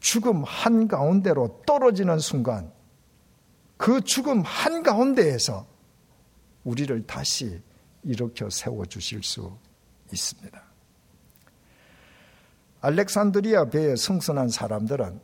죽음 0.00 0.44
한가운데로 0.44 1.62
떨어지는 1.66 2.18
순간 2.18 2.70
그 3.76 4.00
죽음 4.02 4.42
한가운데에서 4.42 5.66
우리를 6.64 7.06
다시 7.06 7.60
일으켜 8.02 8.50
세워주실 8.50 9.22
수 9.22 9.56
있습니다. 10.12 10.62
알렉산드리아 12.80 13.66
배에 13.66 13.96
승선한 13.96 14.48
사람들은 14.48 15.20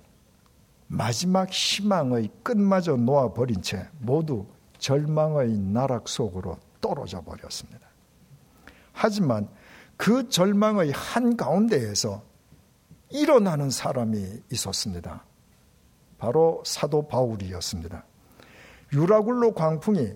마지막 0.88 1.50
희망의 1.50 2.30
끝마저 2.42 2.96
놓아버린 2.96 3.62
채 3.62 3.88
모두 3.98 4.46
절망의 4.78 5.58
나락 5.58 6.08
속으로 6.08 6.58
떨어져 6.80 7.22
버렸습니다. 7.22 7.86
하지만 8.92 9.48
그 9.96 10.28
절망의 10.28 10.90
한 10.92 11.36
가운데에서 11.36 12.22
일어나는 13.10 13.70
사람이 13.70 14.42
있었습니다. 14.50 15.24
바로 16.18 16.62
사도 16.64 17.06
바울이었습니다. 17.08 18.04
유라굴로 18.92 19.54
광풍이 19.54 20.14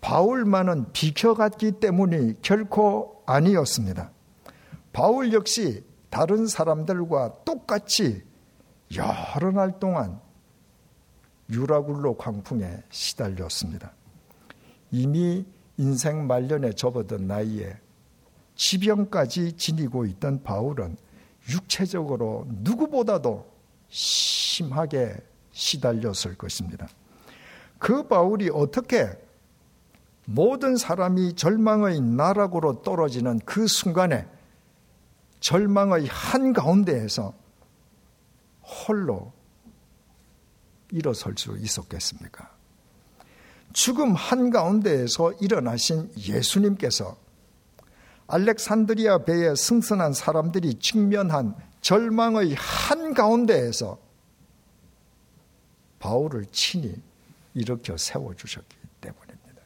바울만은 0.00 0.92
비켜갔기 0.92 1.72
때문이 1.72 2.42
결코 2.42 3.22
아니었습니다. 3.26 4.10
바울 4.92 5.32
역시 5.32 5.84
다른 6.10 6.46
사람들과 6.46 7.44
똑같이 7.44 8.22
여러 8.96 9.50
날 9.50 9.78
동안 9.80 10.20
유라굴로 11.50 12.16
광풍에 12.16 12.84
시달렸습니다. 12.90 13.92
이미 14.90 15.44
인생 15.76 16.26
말년에 16.26 16.72
접어든 16.72 17.26
나이에 17.26 17.76
지병까지 18.56 19.56
지니고 19.56 20.06
있던 20.06 20.42
바울은 20.42 20.96
육체적으로 21.50 22.46
누구보다도 22.48 23.52
심하게 23.88 25.16
시달렸을 25.52 26.36
것입니다. 26.36 26.88
그 27.78 28.06
바울이 28.06 28.50
어떻게 28.52 29.10
모든 30.26 30.76
사람이 30.76 31.34
절망의 31.34 32.00
나락으로 32.00 32.82
떨어지는 32.82 33.40
그 33.40 33.66
순간에 33.66 34.26
절망의 35.40 36.06
한가운데에서 36.06 37.34
홀로 38.62 39.32
일어설 40.90 41.34
수 41.36 41.56
있었겠습니까? 41.58 42.50
죽음 43.74 44.14
한가운데에서 44.14 45.32
일어나신 45.34 46.10
예수님께서 46.16 47.16
알렉산드리아 48.26 49.18
배에 49.18 49.54
승선한 49.54 50.12
사람들이 50.12 50.78
직면한 50.78 51.54
절망의 51.80 52.54
한 52.54 53.14
가운데에서 53.14 53.98
바울을 55.98 56.46
친히 56.52 56.94
일으켜 57.54 57.96
세워주셨기 57.96 58.76
때문입니다. 59.00 59.62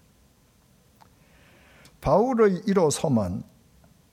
바울의 2.01 2.63
일어섬은 2.67 3.43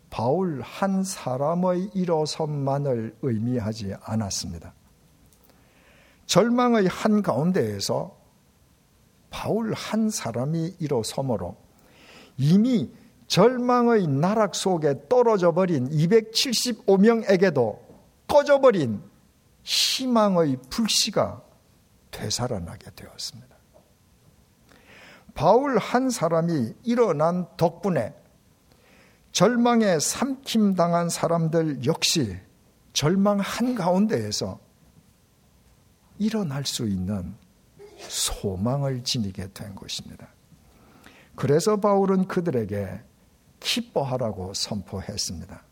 바울 0.09 0.61
한 0.61 1.03
사람의 1.03 1.91
일어섬만을 1.93 3.17
의미하지 3.21 3.93
않았습니다. 4.01 4.73
절망의 6.25 6.87
한 6.87 7.21
가운데에서 7.21 8.15
바울 9.29 9.73
한 9.73 10.09
사람이 10.09 10.75
일어섬으로 10.79 11.57
이미 12.37 12.91
절망의 13.27 14.07
나락 14.07 14.55
속에 14.55 15.07
떨어져 15.09 15.51
버린 15.51 15.89
275명에게도 15.89 17.79
꺼져버린 18.27 19.01
희망의 19.63 20.57
불씨가 20.69 21.41
되살아나게 22.11 22.91
되었습니다. 22.95 23.55
바울 25.33 25.77
한 25.77 26.09
사람이 26.09 26.73
일어난 26.83 27.45
덕분에 27.57 28.13
절망에 29.31 29.99
삼킴당한 29.99 31.09
사람들 31.09 31.85
역시 31.85 32.39
절망 32.93 33.39
한가운데에서 33.39 34.59
일어날 36.17 36.65
수 36.65 36.87
있는 36.87 37.35
소망을 37.97 39.03
지니게 39.03 39.49
된 39.53 39.75
것입니다. 39.75 40.29
그래서 41.35 41.75
바울은 41.75 42.27
그들에게 42.29 43.01
기뻐하라고 43.65 44.53
선포했습니다. 44.53 45.63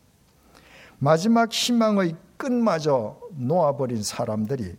마지막 0.98 1.52
희망의 1.52 2.16
끝마저 2.36 3.20
놓아버린 3.36 4.02
사람들이 4.02 4.76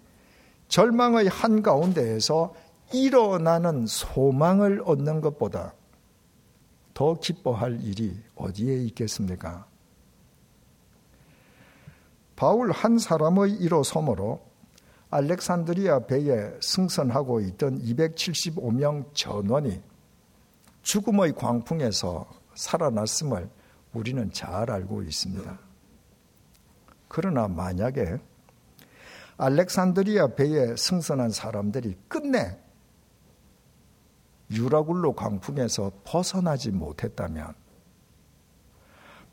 절망의 0.68 1.30
한가운데에서 1.30 2.54
일어나는 2.94 3.88
소망을 3.88 4.82
얻는 4.86 5.22
것보다 5.22 5.74
더 6.94 7.14
기뻐할 7.16 7.82
일이 7.82 8.22
어디에 8.36 8.84
있겠습니까? 8.86 9.66
바울 12.36 12.72
한 12.72 13.00
사람의 13.00 13.54
일어섬으로 13.54 14.42
알렉산드리아 15.10 16.00
배에 16.08 16.52
승선하고 16.62 17.40
있던 17.42 17.80
275명 17.82 19.14
전원이 19.14 19.82
죽음의 20.82 21.34
광풍에서 21.34 22.45
살아났음을 22.56 23.50
우리는 23.94 24.32
잘 24.32 24.70
알고 24.70 25.04
있습니다. 25.04 25.60
그러나 27.08 27.48
만약에 27.48 28.18
알렉산드리아 29.38 30.36
배에 30.36 30.76
승선한 30.76 31.32
사람들이 31.32 31.98
끝내 32.08 32.58
유라굴로 34.52 35.14
광풍에서 35.14 35.92
벗어나지 36.04 36.72
못했다면 36.72 37.54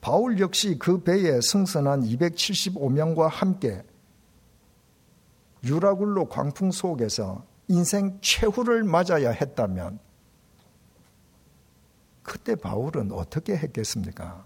바울 0.00 0.40
역시 0.40 0.78
그 0.78 1.02
배에 1.02 1.40
승선한 1.40 2.02
275명과 2.02 3.28
함께 3.28 3.84
유라굴로 5.64 6.28
광풍 6.28 6.72
속에서 6.72 7.44
인생 7.68 8.18
최후를 8.20 8.82
맞아야 8.82 9.30
했다면 9.30 10.00
그때 12.22 12.54
바울은 12.54 13.12
어떻게 13.12 13.56
했겠습니까? 13.56 14.44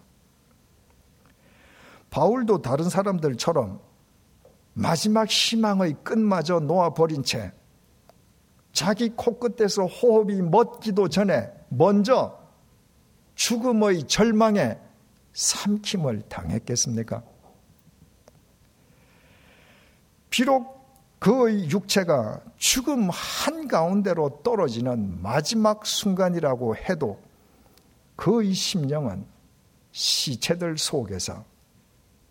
바울도 2.10 2.62
다른 2.62 2.88
사람들처럼 2.88 3.80
마지막 4.72 5.28
희망의 5.28 5.96
끝마저 6.02 6.60
놓아버린 6.60 7.22
채 7.22 7.52
자기 8.72 9.10
코끝에서 9.10 9.86
호흡이 9.86 10.42
멎기도 10.42 11.08
전에 11.08 11.50
먼저 11.68 12.38
죽음의 13.34 14.06
절망에 14.06 14.78
삼킴을 15.32 16.22
당했겠습니까? 16.28 17.22
비록 20.30 20.76
그의 21.18 21.70
육체가 21.70 22.40
죽음 22.56 23.08
한가운데로 23.10 24.42
떨어지는 24.42 25.22
마지막 25.22 25.86
순간이라고 25.86 26.76
해도 26.76 27.18
그의 28.16 28.52
심령은 28.52 29.26
시체들 29.92 30.78
속에서 30.78 31.44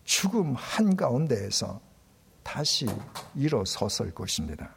죽음 0.04 0.54
한가운데에서 0.54 1.80
다시 2.42 2.86
일어섰을 3.34 4.14
것입니다. 4.14 4.76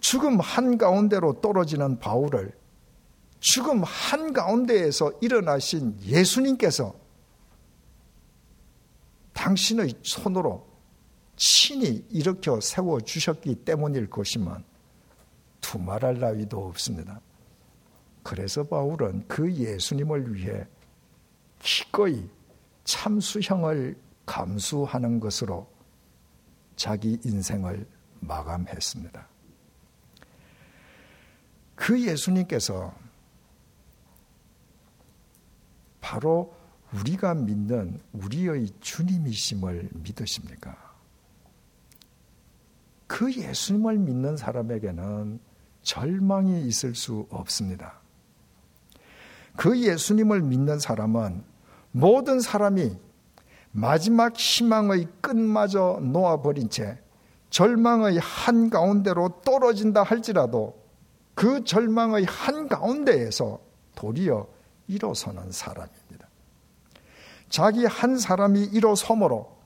죽음 0.00 0.38
한가운데로 0.38 1.40
떨어지는 1.40 1.98
바울을 1.98 2.52
죽음 3.40 3.82
한가운데에서 3.84 5.12
일어나신 5.20 5.98
예수님께서 6.02 6.94
당신의 9.32 9.94
손으로 10.02 10.66
친히 11.36 12.04
일으켜 12.10 12.60
세워 12.60 13.00
주셨기 13.00 13.54
때문일 13.56 14.08
것이면 14.08 14.64
두말할 15.60 16.18
나위도 16.18 16.66
없습니다. 16.66 17.20
그래서 18.26 18.64
바울은 18.64 19.28
그 19.28 19.52
예수님을 19.52 20.34
위해 20.34 20.66
기꺼이 21.60 22.28
참수형을 22.82 23.96
감수하는 24.26 25.20
것으로 25.20 25.70
자기 26.74 27.20
인생을 27.24 27.86
마감했습니다. 28.18 29.28
그 31.76 32.02
예수님께서 32.04 32.92
바로 36.00 36.52
우리가 36.94 37.32
믿는 37.34 38.00
우리의 38.12 38.70
주님이심을 38.80 39.90
믿으십니까? 39.92 40.96
그 43.06 43.32
예수님을 43.32 43.98
믿는 43.98 44.36
사람에게는 44.36 45.38
절망이 45.82 46.66
있을 46.66 46.96
수 46.96 47.28
없습니다. 47.30 48.04
그 49.56 49.80
예수님을 49.80 50.42
믿는 50.42 50.78
사람은 50.78 51.42
모든 51.92 52.40
사람이 52.40 52.96
마지막 53.72 54.36
희망의 54.36 55.08
끝마저 55.20 55.98
놓아버린 56.02 56.70
채 56.70 56.98
절망의 57.50 58.18
한가운데로 58.18 59.40
떨어진다 59.44 60.02
할지라도 60.02 60.78
그 61.34 61.64
절망의 61.64 62.24
한가운데에서 62.24 63.60
도리어 63.94 64.46
일어서는 64.88 65.52
사람입니다. 65.52 66.28
자기 67.48 67.84
한 67.84 68.18
사람이 68.18 68.64
일어섬으로 68.64 69.56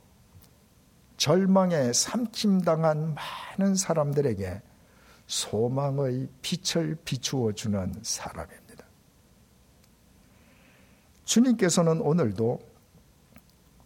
절망에 1.17 1.93
삼킴당한 1.93 3.15
많은 3.15 3.75
사람들에게 3.75 4.63
소망의 5.27 6.29
빛을 6.43 6.97
비추어 7.05 7.53
주는 7.53 7.93
사람입니다. 8.03 8.60
주님께서는 11.31 12.01
오늘도 12.01 12.59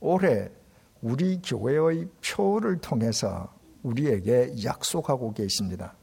올해 0.00 0.50
우리 1.02 1.42
교회의 1.42 2.08
표를 2.24 2.78
통해서 2.78 3.52
우리에게 3.82 4.64
약속하고 4.64 5.34
계십니다. 5.34 5.94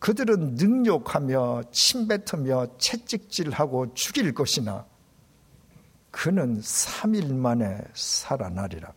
그들은 0.00 0.56
능욕하며 0.56 1.62
침뱉으며 1.70 2.76
채찍질하고 2.78 3.94
죽일 3.94 4.34
것이나 4.34 4.84
그는 6.10 6.60
3일 6.60 7.32
만에 7.32 7.80
살아나리라. 7.94 8.92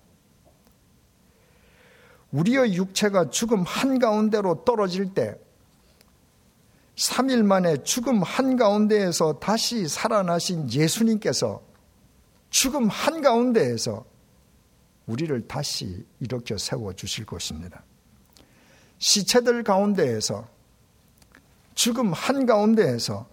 우리의 2.32 2.74
육체가 2.74 3.30
죽음 3.30 3.62
한가운데로 3.62 4.66
떨어질 4.66 5.14
때 5.14 5.40
3일 6.96 7.44
만에 7.44 7.84
죽음 7.84 8.22
한가운데에서 8.22 9.40
다시 9.40 9.88
살아나신 9.88 10.72
예수님께서 10.72 11.62
죽음 12.50 12.88
한가운데에서 12.88 14.06
우리를 15.08 15.48
다시 15.48 16.06
일으켜 16.20 16.58
세워 16.58 16.94
주실 16.94 17.26
것입니다. 17.26 17.84
시체들 19.00 19.64
가운데에서 19.64 20.48
죽음 21.74 22.14
한가운데에서 22.14 23.28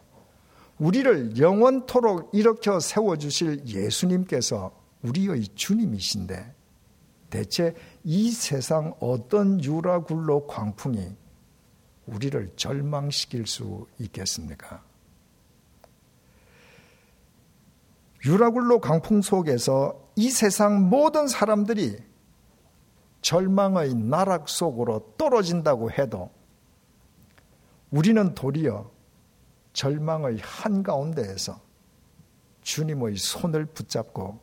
우리를 0.79 1.39
영원토록 1.39 2.35
일으켜 2.35 2.81
세워 2.81 3.17
주실 3.17 3.67
예수님께서 3.67 4.75
우리의 5.03 5.49
주님이신데 5.55 6.55
대체 7.29 7.75
이 8.03 8.31
세상 8.31 8.95
어떤 8.99 9.63
유라굴로 9.63 10.47
광풍이 10.47 11.20
우리를 12.11 12.53
절망시킬 12.57 13.47
수 13.47 13.87
있겠습니까? 13.99 14.83
유라굴로 18.25 18.81
강풍 18.81 19.23
속에서 19.23 20.11
이 20.17 20.29
세상 20.31 20.91
모든 20.91 21.27
사람들이 21.27 21.99
절망의 23.23 23.95
나락 23.95 24.49
속으로 24.49 25.15
떨어진다고 25.17 25.91
해도 25.93 26.31
우리는 27.91 28.35
도리어 28.35 28.91
절망의 29.73 30.39
한가운데에서 30.43 31.61
주님의 32.63 33.17
손을 33.17 33.67
붙잡고 33.67 34.41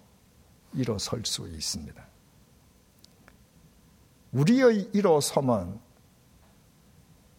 일어설 0.74 1.26
수 1.26 1.48
있습니다. 1.48 2.08
우리의 4.32 4.90
일어섬은 4.94 5.87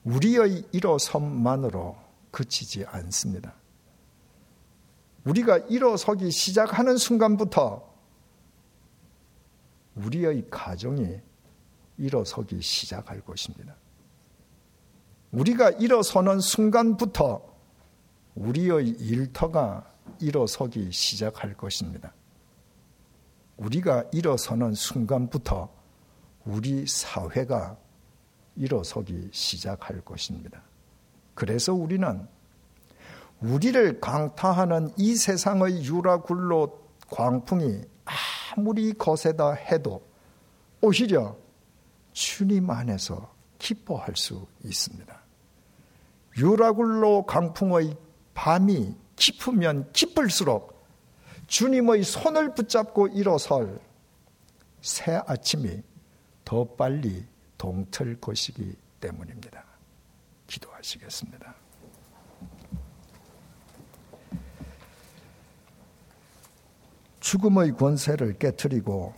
우리의 0.08 0.64
일어섬만으로 0.72 1.96
그치지 2.30 2.86
않습니다. 2.86 3.54
우리가 5.24 5.58
일어서기 5.58 6.30
시작하는 6.30 6.96
순간부터 6.96 7.86
우리의 9.96 10.46
가정이 10.50 11.20
일어서기 11.98 12.62
시작할 12.62 13.20
것입니다. 13.20 13.76
우리가 15.32 15.70
일어서는 15.72 16.40
순간부터 16.40 17.42
우리의 18.34 18.88
일터가 18.88 19.92
일어서기 20.20 20.90
시작할 20.90 21.54
것입니다. 21.54 22.14
우리가 23.58 24.04
일어서는 24.12 24.72
순간부터 24.72 25.68
우리 26.46 26.86
사회가 26.86 27.76
일어서기 28.58 29.30
시작할 29.32 30.00
것입니다. 30.02 30.62
그래서 31.34 31.72
우리는 31.72 32.26
우리를 33.40 34.00
강타하는 34.00 34.90
이 34.96 35.14
세상의 35.14 35.84
유라굴로 35.84 36.88
광풍이 37.08 37.82
아무리 38.56 38.92
거세다 38.92 39.52
해도 39.52 40.02
오히려 40.80 41.36
주님 42.12 42.68
안에서 42.68 43.32
기뻐할 43.58 44.16
수 44.16 44.46
있습니다. 44.64 45.16
유라굴로 46.36 47.26
강풍의 47.26 47.96
밤이 48.34 48.94
깊으면 49.16 49.90
깊을수록 49.92 50.86
주님의 51.46 52.04
손을 52.04 52.54
붙잡고 52.54 53.08
일어설 53.08 53.80
새 54.80 55.20
아침이 55.26 55.82
더 56.44 56.64
빨리 56.64 57.24
동틀 57.58 58.20
것이기 58.20 58.74
때문입니다. 59.00 59.64
기도하시겠습니다. 60.46 61.54
죽음의 67.20 67.72
권세를 67.72 68.38
깨뜨리고 68.38 69.12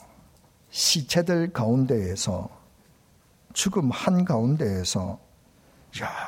시체들 0.71 1.53
가운데에서 1.53 2.49
죽음 3.53 3.91
한 3.91 4.25
가운데에서 4.25 5.21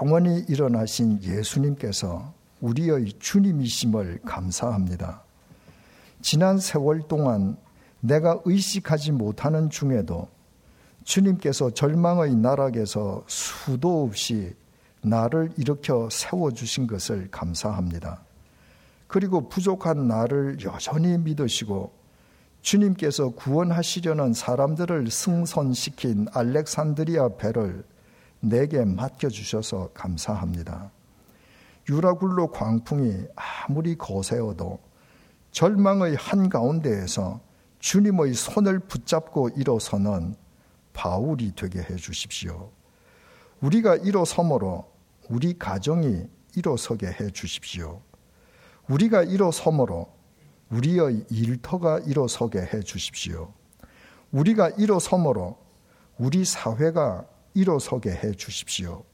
영원히 0.00 0.44
일어나신 0.48 1.22
예수님께서 1.22 2.32
우리의 2.60 3.14
주님이심을 3.18 4.20
감사합니다. 4.24 5.22
지난 6.20 6.58
세월 6.58 7.06
동안 7.08 7.56
내가 8.00 8.40
의식하지 8.44 9.12
못하는 9.12 9.70
중에도 9.70 10.28
주님께서 11.04 11.70
절망의 11.70 12.36
나락에서 12.36 13.24
수도 13.26 14.04
없이 14.04 14.54
나를 15.02 15.50
일으켜 15.56 16.08
세워주신 16.10 16.86
것을 16.86 17.28
감사합니다. 17.30 18.22
그리고 19.08 19.48
부족한 19.48 20.08
나를 20.08 20.58
여전히 20.64 21.18
믿으시고 21.18 21.92
주님께서 22.62 23.30
구원하시려는 23.30 24.32
사람들을 24.32 25.10
승선시킨 25.10 26.28
알렉산드리아 26.32 27.36
배를 27.36 27.84
내게 28.40 28.84
맡겨주셔서 28.84 29.90
감사합니다. 29.92 30.90
유라굴로 31.88 32.52
광풍이 32.52 33.24
아무리 33.34 33.96
거세어도 33.96 34.78
절망의 35.50 36.14
한가운데에서 36.16 37.40
주님의 37.80 38.34
손을 38.34 38.78
붙잡고 38.78 39.50
일어서는 39.56 40.36
바울이 40.92 41.52
되게 41.54 41.80
해 41.80 41.96
주십시오. 41.96 42.70
우리가 43.60 43.96
일어섬으로 43.96 44.90
우리 45.28 45.58
가정이 45.58 46.24
일어서게 46.56 47.06
해 47.06 47.30
주십시오. 47.30 48.02
우리가 48.88 49.22
일어섬으로 49.22 50.12
우리의 50.70 51.24
일터가 51.30 52.00
일어서게 52.00 52.60
해 52.60 52.80
주십시오. 52.80 53.52
우리가 54.30 54.70
일어섬으로 54.70 55.58
우리 56.18 56.44
사회가 56.44 57.26
일어서게 57.54 58.10
해 58.10 58.32
주십시오. 58.32 59.04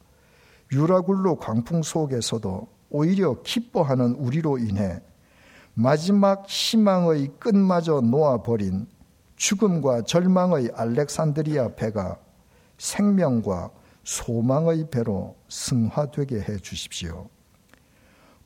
유라굴로 0.72 1.36
광풍 1.36 1.82
속에서도 1.82 2.68
오히려 2.90 3.42
기뻐하는 3.42 4.14
우리로 4.14 4.58
인해 4.58 5.00
마지막 5.74 6.46
희망의 6.48 7.28
끝마저 7.38 8.00
놓아버린 8.00 8.86
죽음과 9.38 10.02
절망의 10.02 10.72
알렉산드리아 10.74 11.76
배가 11.76 12.18
생명과 12.76 13.70
소망의 14.04 14.88
배로 14.90 15.36
승화되게 15.48 16.40
해 16.40 16.56
주십시오. 16.58 17.28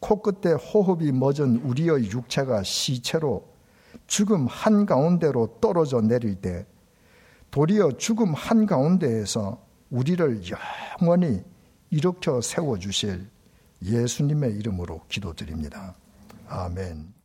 코끝에 0.00 0.52
호흡이 0.54 1.12
멎은 1.12 1.62
우리의 1.64 2.10
육체가 2.10 2.62
시체로 2.62 3.48
죽음 4.06 4.46
한가운데로 4.46 5.58
떨어져 5.60 6.00
내릴 6.00 6.34
때 6.34 6.66
도리어 7.50 7.92
죽음 7.92 8.34
한가운데에서 8.34 9.64
우리를 9.90 10.42
영원히 11.00 11.42
일으켜 11.90 12.40
세워주실 12.40 13.28
예수님의 13.82 14.54
이름으로 14.56 15.02
기도드립니다. 15.08 15.94
아멘. 16.48 17.21